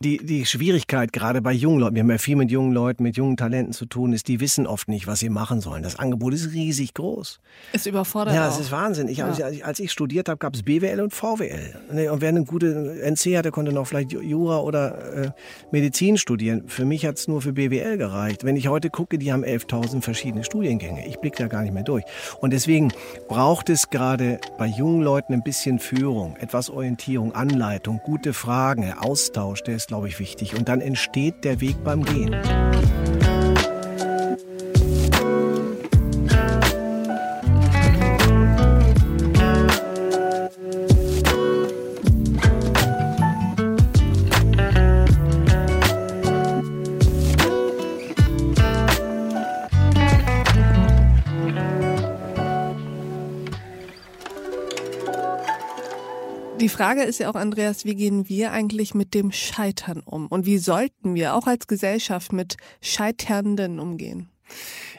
die, 0.00 0.18
die 0.18 0.46
Schwierigkeit, 0.46 1.12
gerade 1.12 1.42
bei 1.42 1.52
jungen 1.52 1.80
Leuten, 1.80 1.94
wir 1.94 2.02
haben 2.02 2.10
ja 2.10 2.18
viel 2.18 2.36
mit 2.36 2.50
jungen 2.50 2.72
Leuten, 2.72 3.02
mit 3.02 3.16
jungen 3.16 3.36
Talenten 3.36 3.72
zu 3.72 3.86
tun, 3.86 4.12
ist, 4.12 4.28
die 4.28 4.40
wissen 4.40 4.66
oft 4.66 4.88
nicht, 4.88 5.06
was 5.06 5.20
sie 5.20 5.28
machen 5.28 5.60
sollen. 5.60 5.82
Das 5.82 5.98
Angebot 5.98 6.34
ist 6.34 6.52
riesig 6.52 6.94
groß. 6.94 7.40
Es 7.72 7.86
überfordert 7.86 8.34
Ja, 8.34 8.48
es 8.48 8.58
ist 8.58 8.70
Wahnsinn. 8.70 9.08
Ich, 9.08 9.18
ja. 9.18 9.26
als, 9.28 9.80
ich 9.80 9.92
studiert 9.92 10.28
habe, 10.28 10.38
gab 10.38 10.54
es 10.54 10.62
BWL 10.62 11.00
und 11.00 11.14
VWL. 11.14 12.10
Und 12.10 12.20
wer 12.20 12.28
eine 12.28 12.44
gute 12.44 13.00
NC 13.02 13.36
hatte, 13.36 13.50
konnte 13.50 13.72
noch 13.72 13.86
vielleicht 13.86 14.12
Jura 14.12 14.60
oder 14.60 15.14
äh, 15.14 15.30
Medizin 15.70 16.16
studieren. 16.16 16.68
Für 16.68 16.84
mich 16.84 17.06
hat 17.06 17.18
es 17.18 17.28
nur 17.28 17.42
für 17.42 17.52
BWL 17.52 17.96
gereicht. 17.96 18.44
Wenn 18.44 18.56
ich 18.56 18.68
heute 18.68 18.90
gucke, 18.90 19.18
die 19.18 19.32
haben 19.32 19.44
11.000 19.44 20.02
verschiedene 20.02 20.44
Studiengänge. 20.44 21.06
Ich 21.06 21.18
blicke 21.18 21.38
da 21.38 21.48
gar 21.48 21.62
nicht 21.62 21.73
mehr 21.74 21.82
durch. 21.82 22.04
Und 22.40 22.52
deswegen 22.52 22.92
braucht 23.28 23.68
es 23.68 23.90
gerade 23.90 24.40
bei 24.58 24.66
jungen 24.66 25.02
Leuten 25.02 25.34
ein 25.34 25.42
bisschen 25.42 25.78
Führung, 25.78 26.36
etwas 26.36 26.70
Orientierung, 26.70 27.34
Anleitung, 27.34 28.00
gute 28.02 28.32
Fragen, 28.32 28.92
Austausch, 28.92 29.62
der 29.62 29.76
ist, 29.76 29.88
glaube 29.88 30.08
ich, 30.08 30.18
wichtig. 30.18 30.56
Und 30.56 30.68
dann 30.68 30.80
entsteht 30.80 31.44
der 31.44 31.60
Weg 31.60 31.82
beim 31.84 32.04
Gehen. 32.04 32.34
Frage 56.68 57.02
ist 57.02 57.18
ja 57.18 57.30
auch, 57.30 57.34
Andreas, 57.34 57.84
wie 57.84 57.94
gehen 57.94 58.28
wir 58.28 58.52
eigentlich 58.52 58.94
mit 58.94 59.14
dem 59.14 59.32
Scheitern 59.32 60.00
um? 60.00 60.26
Und 60.26 60.46
wie 60.46 60.58
sollten 60.58 61.14
wir 61.14 61.34
auch 61.34 61.46
als 61.46 61.66
Gesellschaft 61.66 62.32
mit 62.32 62.56
Scheiternden 62.80 63.80
umgehen? 63.80 64.28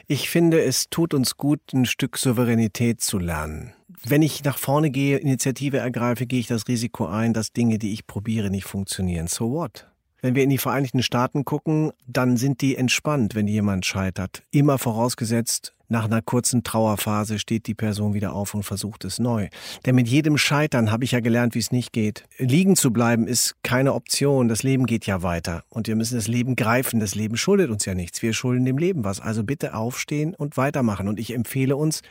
Ich 0.06 0.30
finde, 0.30 0.62
es 0.62 0.88
tut 0.90 1.14
uns 1.14 1.36
gut, 1.36 1.60
ein 1.72 1.86
Stück 1.86 2.16
Souveränität 2.16 3.00
zu 3.00 3.18
lernen. 3.18 3.72
Wenn 4.04 4.22
ich 4.22 4.44
nach 4.44 4.58
vorne 4.58 4.90
gehe, 4.90 5.18
Initiative 5.18 5.78
ergreife, 5.78 6.26
gehe 6.26 6.40
ich 6.40 6.46
das 6.46 6.68
Risiko 6.68 7.06
ein, 7.06 7.32
dass 7.32 7.52
Dinge, 7.52 7.78
die 7.78 7.92
ich 7.92 8.06
probiere, 8.06 8.50
nicht 8.50 8.64
funktionieren. 8.64 9.26
So 9.26 9.50
what? 9.50 9.86
Wenn 10.22 10.34
wir 10.34 10.42
in 10.42 10.50
die 10.50 10.58
Vereinigten 10.58 11.02
Staaten 11.02 11.44
gucken, 11.44 11.92
dann 12.06 12.36
sind 12.36 12.60
die 12.60 12.76
entspannt, 12.76 13.34
wenn 13.34 13.46
jemand 13.46 13.86
scheitert. 13.86 14.42
Immer 14.50 14.78
vorausgesetzt, 14.78 15.72
nach 15.88 16.04
einer 16.06 16.20
kurzen 16.20 16.64
Trauerphase 16.64 17.38
steht 17.38 17.68
die 17.68 17.74
Person 17.74 18.12
wieder 18.12 18.32
auf 18.32 18.54
und 18.54 18.64
versucht 18.64 19.04
es 19.04 19.20
neu. 19.20 19.48
Denn 19.84 19.94
mit 19.94 20.08
jedem 20.08 20.36
Scheitern 20.36 20.90
habe 20.90 21.04
ich 21.04 21.12
ja 21.12 21.20
gelernt, 21.20 21.54
wie 21.54 21.60
es 21.60 21.70
nicht 21.70 21.92
geht. 21.92 22.24
Liegen 22.38 22.74
zu 22.74 22.92
bleiben 22.92 23.28
ist 23.28 23.54
keine 23.62 23.94
Option. 23.94 24.48
Das 24.48 24.64
Leben 24.64 24.86
geht 24.86 25.06
ja 25.06 25.22
weiter. 25.22 25.62
Und 25.68 25.86
wir 25.86 25.94
müssen 25.94 26.16
das 26.16 26.26
Leben 26.26 26.56
greifen. 26.56 26.98
Das 26.98 27.14
Leben 27.14 27.36
schuldet 27.36 27.70
uns 27.70 27.84
ja 27.84 27.94
nichts. 27.94 28.20
Wir 28.20 28.32
schulden 28.32 28.64
dem 28.64 28.78
Leben 28.78 29.04
was. 29.04 29.20
Also 29.20 29.44
bitte 29.44 29.74
aufstehen 29.74 30.34
und 30.34 30.56
weitermachen. 30.56 31.06
Und 31.06 31.20
ich 31.20 31.32
empfehle 31.32 31.76
uns 31.76 32.02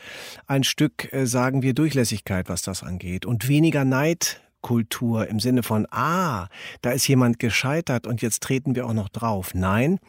ein 0.47 0.63
Stück, 0.63 1.11
äh, 1.11 1.25
sagen 1.25 1.61
wir, 1.61 1.73
Durchlässigkeit, 1.73 2.47
was 2.47 2.61
das 2.61 2.81
angeht. 2.81 3.25
Und 3.25 3.49
weniger 3.49 3.83
Neid, 3.83 4.41
Kultur 4.65 5.27
im 5.27 5.39
Sinne 5.39 5.61
von, 5.61 5.85
ah, 5.91 6.47
da 6.81 6.89
ist 6.89 7.07
jemand 7.07 7.37
gescheitert 7.37 8.07
und 8.07 8.23
jetzt 8.23 8.41
treten 8.41 8.73
wir 8.73 8.87
auch 8.87 8.93
noch 8.93 9.09
drauf. 9.09 9.53
Nein, 9.53 9.99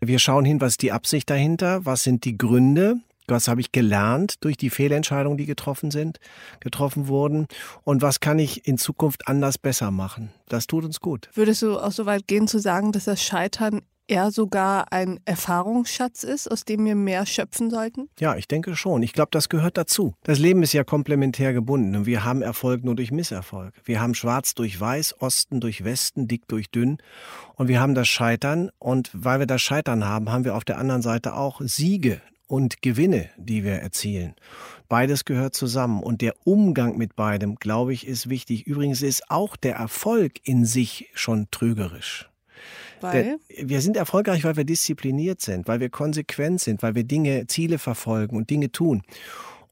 wir 0.00 0.18
schauen 0.18 0.44
hin, 0.44 0.60
was 0.60 0.72
ist 0.72 0.82
die 0.82 0.90
Absicht 0.90 1.30
dahinter, 1.30 1.86
was 1.86 2.02
sind 2.02 2.24
die 2.24 2.36
Gründe, 2.36 2.96
was 3.28 3.46
habe 3.46 3.60
ich 3.60 3.70
gelernt 3.70 4.42
durch 4.44 4.56
die 4.56 4.68
Fehlentscheidungen, 4.68 5.38
die 5.38 5.46
getroffen 5.46 5.92
sind, 5.92 6.18
getroffen 6.58 7.06
wurden 7.06 7.46
und 7.84 8.02
was 8.02 8.18
kann 8.18 8.40
ich 8.40 8.66
in 8.66 8.78
Zukunft 8.78 9.28
anders 9.28 9.58
besser 9.58 9.92
machen. 9.92 10.32
Das 10.48 10.66
tut 10.66 10.84
uns 10.84 10.98
gut. 10.98 11.30
Würdest 11.34 11.62
du 11.62 11.78
auch 11.78 11.92
so 11.92 12.04
weit 12.04 12.26
gehen 12.26 12.48
zu 12.48 12.58
sagen, 12.58 12.90
dass 12.90 13.04
das 13.04 13.22
Scheitern 13.22 13.80
eher 14.10 14.30
sogar 14.30 14.92
ein 14.92 15.20
Erfahrungsschatz 15.24 16.24
ist, 16.24 16.50
aus 16.50 16.64
dem 16.64 16.84
wir 16.84 16.94
mehr 16.94 17.24
schöpfen 17.26 17.70
sollten? 17.70 18.08
Ja, 18.18 18.36
ich 18.36 18.48
denke 18.48 18.74
schon. 18.74 19.02
Ich 19.02 19.12
glaube, 19.12 19.30
das 19.30 19.48
gehört 19.48 19.78
dazu. 19.78 20.14
Das 20.24 20.38
Leben 20.38 20.62
ist 20.62 20.72
ja 20.72 20.84
komplementär 20.84 21.52
gebunden 21.52 21.94
und 21.94 22.06
wir 22.06 22.24
haben 22.24 22.42
Erfolg 22.42 22.84
nur 22.84 22.96
durch 22.96 23.12
Misserfolg. 23.12 23.74
Wir 23.84 24.00
haben 24.00 24.14
Schwarz 24.14 24.54
durch 24.54 24.78
Weiß, 24.80 25.20
Osten 25.20 25.60
durch 25.60 25.84
Westen, 25.84 26.28
dick 26.28 26.48
durch 26.48 26.70
dünn 26.70 26.98
und 27.54 27.68
wir 27.68 27.80
haben 27.80 27.94
das 27.94 28.08
Scheitern 28.08 28.70
und 28.78 29.10
weil 29.12 29.38
wir 29.38 29.46
das 29.46 29.62
Scheitern 29.62 30.04
haben, 30.04 30.30
haben 30.30 30.44
wir 30.44 30.56
auf 30.56 30.64
der 30.64 30.78
anderen 30.78 31.02
Seite 31.02 31.34
auch 31.34 31.60
Siege 31.62 32.20
und 32.50 32.82
Gewinne, 32.82 33.30
die 33.36 33.62
wir 33.62 33.74
erzielen. 33.74 34.34
Beides 34.88 35.24
gehört 35.24 35.54
zusammen 35.54 36.02
und 36.02 36.20
der 36.20 36.34
Umgang 36.44 36.98
mit 36.98 37.14
beidem, 37.14 37.54
glaube 37.54 37.92
ich, 37.92 38.06
ist 38.06 38.28
wichtig. 38.28 38.66
Übrigens 38.66 39.02
ist 39.02 39.30
auch 39.30 39.56
der 39.56 39.76
Erfolg 39.76 40.32
in 40.42 40.64
sich 40.64 41.10
schon 41.14 41.46
trügerisch. 41.52 42.28
Weil? 43.00 43.38
Der, 43.48 43.68
wir 43.68 43.80
sind 43.80 43.96
erfolgreich, 43.96 44.44
weil 44.44 44.56
wir 44.56 44.64
diszipliniert 44.64 45.40
sind, 45.40 45.68
weil 45.68 45.80
wir 45.80 45.90
konsequent 45.90 46.60
sind, 46.60 46.82
weil 46.82 46.94
wir 46.94 47.04
Dinge, 47.04 47.46
Ziele 47.46 47.78
verfolgen 47.78 48.36
und 48.36 48.50
Dinge 48.50 48.70
tun. 48.72 49.02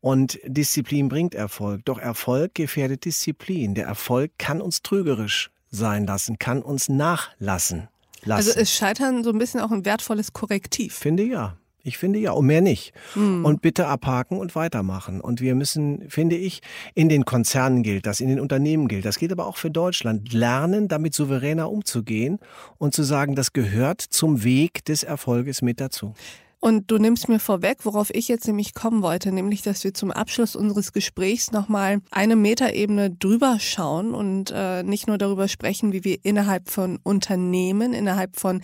Und 0.00 0.38
Disziplin 0.44 1.08
bringt 1.08 1.34
Erfolg. 1.34 1.84
Doch 1.84 1.98
Erfolg 1.98 2.54
gefährdet 2.54 3.04
Disziplin. 3.04 3.74
Der 3.74 3.86
Erfolg 3.86 4.32
kann 4.38 4.60
uns 4.60 4.82
trügerisch 4.82 5.50
sein 5.70 6.06
lassen, 6.06 6.38
kann 6.38 6.62
uns 6.62 6.88
nachlassen. 6.88 7.88
Lassen. 8.24 8.48
Also 8.48 8.58
ist 8.58 8.72
Scheitern 8.72 9.22
so 9.22 9.30
ein 9.30 9.38
bisschen 9.38 9.60
auch 9.60 9.70
ein 9.70 9.84
wertvolles 9.84 10.32
Korrektiv. 10.32 10.94
Finde 10.94 11.22
ja. 11.22 11.56
Ich 11.88 11.98
finde 11.98 12.18
ja, 12.18 12.32
und 12.32 12.46
mehr 12.46 12.60
nicht. 12.60 12.92
Mhm. 13.14 13.44
Und 13.44 13.62
bitte 13.62 13.86
abhaken 13.86 14.38
und 14.38 14.54
weitermachen. 14.54 15.20
Und 15.20 15.40
wir 15.40 15.54
müssen, 15.54 16.08
finde 16.08 16.36
ich, 16.36 16.60
in 16.94 17.08
den 17.08 17.24
Konzernen 17.24 17.82
gilt 17.82 18.06
das, 18.06 18.20
in 18.20 18.28
den 18.28 18.38
Unternehmen 18.40 18.86
gilt 18.86 19.04
das, 19.04 19.18
geht 19.18 19.32
aber 19.32 19.46
auch 19.46 19.56
für 19.56 19.70
Deutschland, 19.70 20.32
lernen, 20.32 20.86
damit 20.86 21.14
souveräner 21.14 21.70
umzugehen 21.70 22.38
und 22.76 22.94
zu 22.94 23.02
sagen, 23.02 23.34
das 23.34 23.52
gehört 23.52 24.00
zum 24.00 24.44
Weg 24.44 24.84
des 24.84 25.02
Erfolges 25.02 25.62
mit 25.62 25.80
dazu. 25.80 26.14
Und 26.60 26.90
du 26.90 26.98
nimmst 26.98 27.28
mir 27.28 27.38
vorweg, 27.38 27.84
worauf 27.84 28.10
ich 28.12 28.26
jetzt 28.26 28.46
nämlich 28.46 28.74
kommen 28.74 29.02
wollte, 29.02 29.30
nämlich, 29.30 29.62
dass 29.62 29.84
wir 29.84 29.94
zum 29.94 30.10
Abschluss 30.10 30.56
unseres 30.56 30.92
Gesprächs 30.92 31.52
nochmal 31.52 32.00
eine 32.10 32.34
Metaebene 32.34 33.10
drüber 33.10 33.58
schauen 33.60 34.12
und 34.12 34.52
äh, 34.52 34.82
nicht 34.82 35.06
nur 35.06 35.18
darüber 35.18 35.46
sprechen, 35.46 35.92
wie 35.92 36.02
wir 36.02 36.18
innerhalb 36.24 36.68
von 36.68 36.98
Unternehmen, 37.04 37.92
innerhalb 37.92 38.36
von 38.36 38.62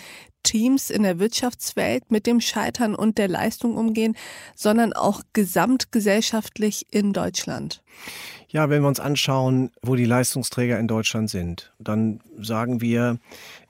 Teams 0.54 0.88
in 0.88 1.02
der 1.02 1.18
Wirtschaftswelt 1.18 2.12
mit 2.12 2.28
dem 2.28 2.40
Scheitern 2.40 2.94
und 2.94 3.18
der 3.18 3.26
Leistung 3.26 3.76
umgehen, 3.76 4.16
sondern 4.54 4.92
auch 4.92 5.22
gesamtgesellschaftlich 5.32 6.86
in 6.92 7.12
Deutschland. 7.12 7.82
Ja, 8.54 8.70
wenn 8.70 8.82
wir 8.82 8.88
uns 8.88 9.00
anschauen, 9.00 9.72
wo 9.82 9.96
die 9.96 10.04
Leistungsträger 10.04 10.78
in 10.78 10.86
Deutschland 10.86 11.28
sind, 11.28 11.72
dann 11.80 12.20
sagen 12.38 12.80
wir, 12.80 13.18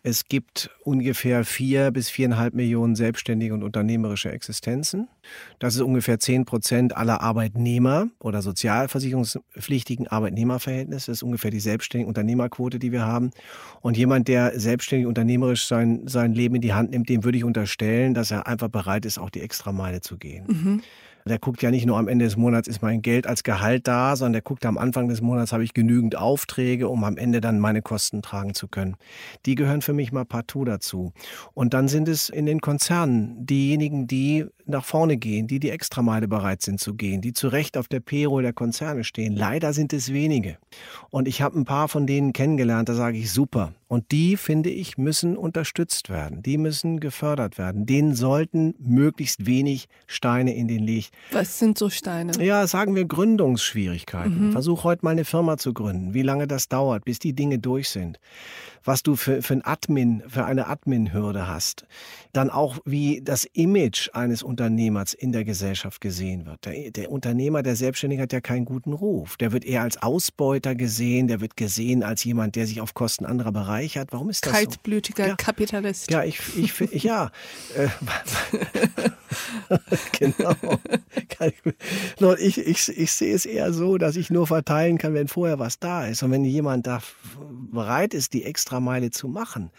es 0.03 0.29
gibt 0.29 0.68
ungefähr 0.83 1.47
vier 1.47 1.90
bis 1.90 2.11
viereinhalb 2.11 2.53
Millionen 2.53 2.94
selbstständige 2.94 3.55
und 3.55 3.62
unternehmerische 3.62 4.31
Existenzen. 4.31 5.09
Das 5.59 5.75
ist 5.75 5.81
ungefähr 5.81 6.18
zehn 6.18 6.44
Prozent 6.44 6.94
aller 6.94 7.23
Arbeitnehmer 7.23 8.09
oder 8.18 8.42
sozialversicherungspflichtigen 8.42 10.07
Arbeitnehmerverhältnisse. 10.07 11.12
Das 11.12 11.16
ist 11.16 11.23
ungefähr 11.23 11.51
die 11.51 11.61
selbstständige 11.61 12.09
Unternehmerquote, 12.09 12.79
die 12.79 12.92
wir 12.92 13.07
haben. 13.07 13.31
Und 13.81 13.97
jemand, 13.97 14.29
der 14.29 14.61
selbstständig 14.61 15.07
unternehmerisch 15.07 15.66
sein, 15.66 16.03
sein 16.07 16.35
Leben 16.35 16.57
in 16.57 16.61
die 16.61 16.75
Hand 16.75 16.90
nimmt, 16.90 17.09
dem 17.09 17.25
würde 17.25 17.38
ich 17.38 17.44
unterstellen, 17.44 18.12
dass 18.12 18.31
er 18.31 18.47
einfach 18.47 18.68
bereit 18.68 19.07
ist, 19.07 19.16
auch 19.16 19.31
die 19.31 19.40
Extrameile 19.40 20.03
zu 20.03 20.18
gehen. 20.18 20.44
Mhm. 20.47 20.83
Der 21.26 21.38
guckt 21.38 21.62
ja 21.62 21.70
nicht 21.70 21.87
nur 21.87 21.96
am 21.96 22.06
Ende 22.06 22.26
des 22.26 22.37
Monats 22.37 22.68
ist 22.68 22.82
mein 22.82 23.00
Geld 23.00 23.26
als 23.26 23.44
Gehalt 23.44 23.88
da, 23.88 24.14
sondern 24.14 24.34
der 24.34 24.42
guckt 24.42 24.66
am 24.66 24.76
Anfang 24.76 25.08
des 25.08 25.22
Monats 25.22 25.54
habe 25.54 25.64
ich 25.64 25.72
genügend 25.72 26.16
Aufträge, 26.16 26.88
um 26.90 27.02
am 27.02 27.16
Ende 27.16 27.40
dann 27.40 27.60
meine 27.60 27.80
Kosten 27.80 28.20
tragen 28.20 28.52
zu 28.52 28.68
können. 28.68 28.96
Die 29.46 29.54
gehören 29.54 29.80
für 29.80 29.94
mich 29.94 30.12
mal 30.12 30.26
partout 30.26 30.66
dazu. 30.66 31.14
Und 31.54 31.72
dann 31.72 31.88
sind 31.88 32.08
es 32.08 32.28
in 32.28 32.44
den 32.44 32.60
Konzernen 32.60 33.46
diejenigen, 33.46 34.06
die 34.06 34.44
nach 34.66 34.84
vorne 34.84 35.16
gehen, 35.16 35.46
die 35.46 35.60
die 35.60 35.70
Extrameile 35.70 36.28
bereit 36.28 36.60
sind 36.60 36.78
zu 36.78 36.94
gehen, 36.94 37.22
die 37.22 37.32
zu 37.32 37.48
Recht 37.48 37.78
auf 37.78 37.88
der 37.88 38.00
Payroll 38.00 38.42
der 38.42 38.52
Konzerne 38.52 39.02
stehen. 39.02 39.34
Leider 39.34 39.72
sind 39.72 39.94
es 39.94 40.12
wenige. 40.12 40.58
Und 41.08 41.26
ich 41.26 41.40
habe 41.40 41.58
ein 41.58 41.64
paar 41.64 41.88
von 41.88 42.06
denen 42.06 42.34
kennengelernt, 42.34 42.90
da 42.90 42.94
sage 42.94 43.16
ich 43.16 43.32
super. 43.32 43.72
Und 43.87 44.12
die, 44.12 44.37
finde 44.37 44.70
ich, 44.70 44.99
müssen 44.99 45.37
unterstützt 45.37 46.09
werden. 46.09 46.42
Die 46.42 46.59
müssen 46.59 47.01
gefördert 47.01 47.59
werden. 47.59 47.87
Denen 47.87 48.14
sollten 48.14 48.75
möglichst 48.79 49.47
wenig 49.47 49.87
Steine 50.07 50.55
in 50.55 50.68
den 50.68 50.87
Weg. 50.87 51.11
Was 51.33 51.59
sind 51.59 51.79
so 51.79 51.90
Steine? 51.90 52.33
Ja, 52.42 52.66
sagen 52.66 52.94
wir 52.94 53.05
Gründungsschwierigkeiten. 53.05 54.49
Mhm. 54.49 54.53
Versuch 54.53 54.85
heute 54.85 55.05
mal 55.05 55.11
eine 55.11 55.25
Firma 55.25 55.57
zu 55.57 55.73
gründen. 55.73 56.14
Wie 56.14 56.23
lange 56.23 56.47
das 56.47 56.68
dauert, 56.68 57.05
bis 57.05 57.18
die 57.18 57.35
Dinge 57.35 57.59
durch 57.59 57.88
sind 57.88 58.18
was 58.85 59.03
du 59.03 59.16
für, 59.16 59.42
für 59.42 59.55
ein 59.55 59.64
Admin, 59.64 60.23
für 60.29 60.44
eine 60.44 60.66
Admin-Hürde 60.68 61.49
hast. 61.49 61.87
Dann 62.33 62.51
auch, 62.51 62.79
wie 62.85 63.20
das 63.23 63.44
Image 63.44 64.11
eines 64.12 64.42
Unternehmers 64.42 65.14
in 65.14 65.33
der 65.33 65.44
Gesellschaft 65.44 66.01
gesehen 66.01 66.47
wird. 66.47 66.64
Der, 66.66 66.90
der 66.90 67.11
Unternehmer, 67.11 67.62
der 67.62 67.77
Selbstständige 67.77 68.23
hat 68.23 68.33
ja 68.33 68.40
keinen 68.40 68.64
guten 68.64 68.92
Ruf. 68.92 69.37
Der 69.37 69.53
wird 69.53 69.64
eher 69.64 69.83
als 69.83 70.03
Ausbeuter 70.03 70.75
gesehen, 70.75 71.29
der 71.29 71.40
wird 71.40 71.57
gesehen 71.57 72.03
als 72.03 72.25
jemand, 72.25 72.57
der 72.57 72.66
sich 72.66 72.81
auf 72.81 72.94
Kosten 72.94 73.25
anderer 73.25 73.53
bereichert. 73.53 74.12
Warum 74.12 74.31
ist 74.31 74.44
das 74.47 74.53
Kaltblütiger 74.53 75.25
so? 75.25 75.31
ja. 75.31 75.37
Kapitalist. 75.37 76.11
Ja, 76.11 76.23
ich, 76.25 76.40
ich, 76.57 76.81
ich 76.81 77.03
ja. 77.03 77.31
Äh, 77.77 77.88
genau. 80.18 80.55
Ich, 82.38 82.59
ich, 82.59 82.88
ich 82.88 83.12
sehe 83.12 83.35
es 83.35 83.47
eher 83.47 83.73
so, 83.73 83.99
dass 83.99 84.16
ich 84.16 84.31
nur 84.31 84.47
verteilen 84.47 84.99
kann, 84.99 85.14
wenn 85.14 85.29
vorher 85.29 85.59
was 85.59 85.79
da 85.79 86.07
ist. 86.07 86.23
Und 86.23 86.31
wenn 86.31 86.44
jemand 86.44 86.87
da 86.87 87.01
bereit 87.73 88.14
ist, 88.14 88.33
die 88.33 88.44
Extrameile 88.44 89.11
zu 89.11 89.29
machen 89.29 89.70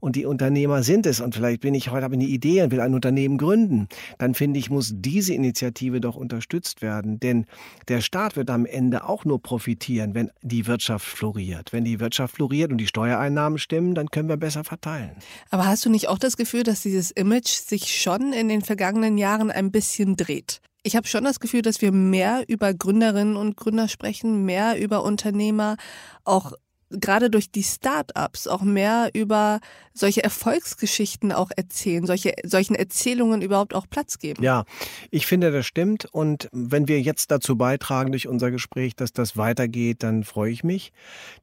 und 0.00 0.16
die 0.16 0.26
Unternehmer 0.26 0.82
sind 0.82 1.06
es 1.06 1.20
und 1.20 1.34
vielleicht 1.34 1.62
bin 1.62 1.74
ich 1.74 1.90
heute 1.90 2.12
habe 2.12 2.14
eine 2.14 2.24
Idee 2.24 2.62
und 2.62 2.70
will 2.70 2.80
ein 2.80 2.94
Unternehmen 2.94 3.38
gründen, 3.38 3.88
dann 4.18 4.34
finde 4.34 4.58
ich, 4.58 4.68
muss 4.68 4.92
diese 4.94 5.32
Initiative 5.32 6.00
doch 6.00 6.16
unterstützt 6.16 6.82
werden. 6.82 7.18
Denn 7.20 7.46
der 7.88 8.02
Staat 8.02 8.36
wird 8.36 8.50
am 8.50 8.66
Ende 8.66 9.08
auch 9.08 9.24
nur 9.24 9.40
profitieren, 9.40 10.14
wenn 10.14 10.30
die 10.42 10.66
Wirtschaft 10.66 11.06
floriert. 11.06 11.72
Wenn 11.72 11.84
die 11.84 12.00
Wirtschaft 12.00 12.36
floriert 12.36 12.70
und 12.70 12.78
die 12.78 12.86
Steuereinnahmen 12.86 13.58
stimmen, 13.58 13.94
dann 13.94 14.10
können 14.10 14.28
wir 14.28 14.36
besser 14.36 14.64
verteilen. 14.64 15.12
Aber 15.50 15.66
hast 15.66 15.84
du 15.86 15.90
nicht 15.90 16.08
auch 16.08 16.18
das 16.18 16.36
Gefühl, 16.36 16.64
dass 16.64 16.82
dieses 16.82 17.10
Image 17.10 17.48
sich 17.48 18.00
schon 18.00 18.32
in 18.32 18.48
den 18.48 18.62
vergangenen 18.62 18.91
Jahren 19.18 19.50
ein 19.50 19.70
bisschen 19.70 20.16
dreht? 20.16 20.60
Ich 20.82 20.96
habe 20.96 21.06
schon 21.06 21.24
das 21.24 21.38
Gefühl, 21.38 21.62
dass 21.62 21.80
wir 21.80 21.92
mehr 21.92 22.44
über 22.48 22.74
Gründerinnen 22.74 23.36
und 23.36 23.56
Gründer 23.56 23.88
sprechen, 23.88 24.44
mehr 24.44 24.80
über 24.80 25.04
Unternehmer, 25.04 25.76
auch 26.24 26.52
gerade 26.92 27.30
durch 27.30 27.50
die 27.50 27.62
Start-ups 27.62 28.46
auch 28.46 28.62
mehr 28.62 29.10
über 29.14 29.60
solche 29.94 30.22
Erfolgsgeschichten 30.22 31.32
auch 31.32 31.50
erzählen, 31.54 32.06
solche, 32.06 32.34
solchen 32.44 32.74
Erzählungen 32.74 33.42
überhaupt 33.42 33.74
auch 33.74 33.86
Platz 33.88 34.18
geben. 34.18 34.42
Ja, 34.42 34.64
ich 35.10 35.26
finde, 35.26 35.50
das 35.50 35.66
stimmt. 35.66 36.06
Und 36.12 36.48
wenn 36.52 36.88
wir 36.88 37.00
jetzt 37.00 37.30
dazu 37.30 37.56
beitragen 37.56 38.12
durch 38.12 38.28
unser 38.28 38.50
Gespräch, 38.50 38.96
dass 38.96 39.12
das 39.12 39.36
weitergeht, 39.36 40.02
dann 40.02 40.24
freue 40.24 40.52
ich 40.52 40.64
mich. 40.64 40.92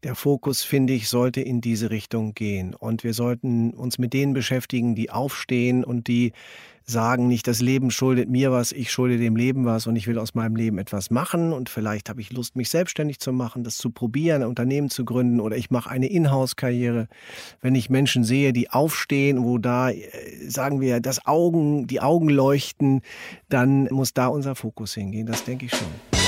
Der 0.03 0.15
Fokus, 0.15 0.63
finde 0.63 0.93
ich, 0.93 1.09
sollte 1.09 1.41
in 1.41 1.61
diese 1.61 1.89
Richtung 1.89 2.33
gehen. 2.33 2.73
Und 2.73 3.03
wir 3.03 3.13
sollten 3.13 3.71
uns 3.71 3.97
mit 3.97 4.13
denen 4.13 4.33
beschäftigen, 4.33 4.95
die 4.95 5.11
aufstehen 5.11 5.83
und 5.83 6.07
die 6.07 6.33
sagen 6.89 7.27
nicht, 7.27 7.47
das 7.47 7.61
Leben 7.61 7.91
schuldet 7.91 8.29
mir 8.29 8.51
was, 8.51 8.71
ich 8.71 8.91
schulde 8.91 9.17
dem 9.17 9.35
Leben 9.35 9.65
was 9.65 9.87
und 9.87 9.95
ich 9.95 10.07
will 10.07 10.17
aus 10.17 10.33
meinem 10.33 10.55
Leben 10.55 10.77
etwas 10.77 11.11
machen 11.11 11.53
und 11.53 11.69
vielleicht 11.69 12.09
habe 12.09 12.21
ich 12.21 12.31
Lust, 12.33 12.55
mich 12.55 12.69
selbstständig 12.69 13.19
zu 13.19 13.31
machen, 13.31 13.63
das 13.63 13.77
zu 13.77 13.91
probieren, 13.91 14.41
ein 14.41 14.49
Unternehmen 14.49 14.89
zu 14.89 15.05
gründen 15.05 15.39
oder 15.39 15.55
ich 15.55 15.69
mache 15.69 15.89
eine 15.89 16.07
Inhouse-Karriere. 16.07 17.07
Wenn 17.61 17.75
ich 17.75 17.89
Menschen 17.89 18.23
sehe, 18.23 18.53
die 18.53 18.69
aufstehen, 18.69 19.43
wo 19.43 19.57
da, 19.57 19.91
äh, 19.91 20.03
sagen 20.47 20.81
wir, 20.81 20.99
das 20.99 21.25
Augen, 21.25 21.87
die 21.87 22.01
Augen 22.01 22.29
leuchten, 22.29 23.01
dann 23.49 23.85
muss 23.91 24.13
da 24.13 24.27
unser 24.27 24.55
Fokus 24.55 24.93
hingehen, 24.93 25.27
das 25.27 25.43
denke 25.43 25.65
ich 25.65 25.71
schon. 25.71 26.18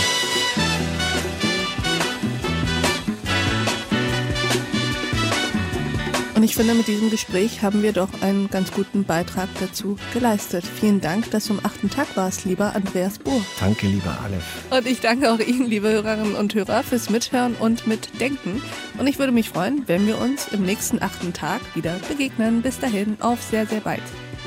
Und 6.41 6.45
ich 6.45 6.56
finde, 6.56 6.73
mit 6.73 6.88
diesem 6.88 7.12
Gespräch 7.12 7.62
haben 7.62 7.84
wir 7.84 7.93
doch 7.93 8.10
einen 8.23 8.49
ganz 8.49 8.71
guten 8.71 9.04
Beitrag 9.04 9.47
dazu 9.60 9.97
geleistet. 10.12 10.65
Vielen 10.65 10.99
Dank, 10.99 11.30
dass 11.30 11.45
du 11.45 11.54
am 11.54 11.60
achten 11.62 11.88
Tag 11.88 12.17
warst, 12.17 12.45
lieber 12.45 12.75
Andreas 12.75 13.19
Bohr. 13.19 13.45
Danke, 13.60 13.86
lieber 13.86 14.17
Aleph. 14.23 14.43
Und 14.71 14.88
ich 14.88 15.01
danke 15.01 15.32
auch 15.32 15.38
Ihnen, 15.38 15.67
liebe 15.67 15.89
Hörerinnen 15.89 16.34
und 16.34 16.56
Hörer, 16.56 16.82
fürs 16.82 17.12
Mithören 17.12 17.54
und 17.54 17.86
Mitdenken. 17.86 18.60
Und 18.97 19.06
ich 19.06 19.19
würde 19.19 19.32
mich 19.32 19.49
freuen, 19.49 19.84
wenn 19.86 20.08
wir 20.08 20.17
uns 20.17 20.47
im 20.47 20.63
nächsten 20.63 20.99
achten 20.99 21.32
Tag 21.32 21.62
wieder 21.75 21.93
begegnen. 22.10 22.63
Bis 22.63 22.80
dahin, 22.80 23.17
auf 23.19 23.39
sehr, 23.43 23.67
sehr 23.67 23.82
bald. 23.82 24.01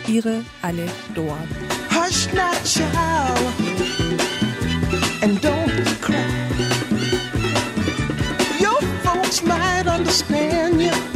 Ihre 0.09 0.43
Ale 0.63 0.89
Doan. 1.15 1.47
Hush 1.93 2.27
not, 2.33 2.61
child, 2.65 3.53
and 5.23 5.41
don't 5.41 6.01
cry. 6.01 6.17
Your 8.59 8.81
folks 9.05 9.45
might 9.45 9.87
understand 9.87 10.83
you. 10.83 11.14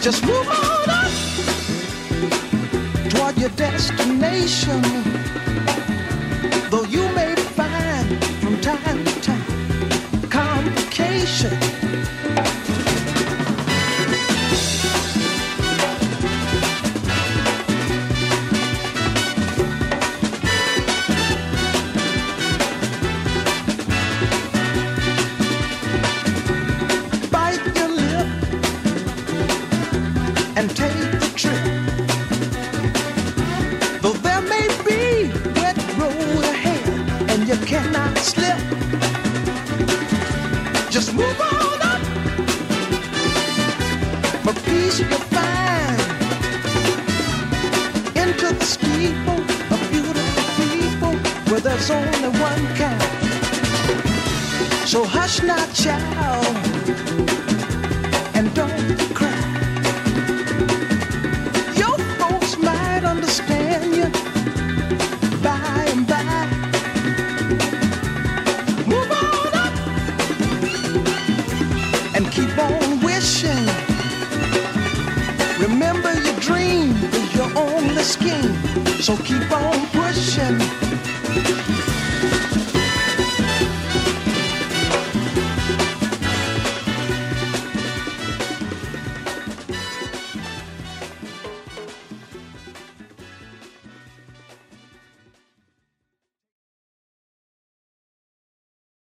Just 0.00 0.24
move 0.24 0.48
on 0.48 0.90
up 0.90 1.10
toward 3.10 3.38
your 3.38 3.50
destination. 3.50 4.82
Though 6.70 6.84
you 6.84 7.02
may 7.14 7.34
find 7.34 8.24
from 8.40 8.60
time 8.60 9.04
to 9.04 9.20
time 9.20 10.30
complications. 10.30 11.75
So 54.96 55.04
hush 55.04 55.42
now, 55.42 55.62
child. 55.74 57.25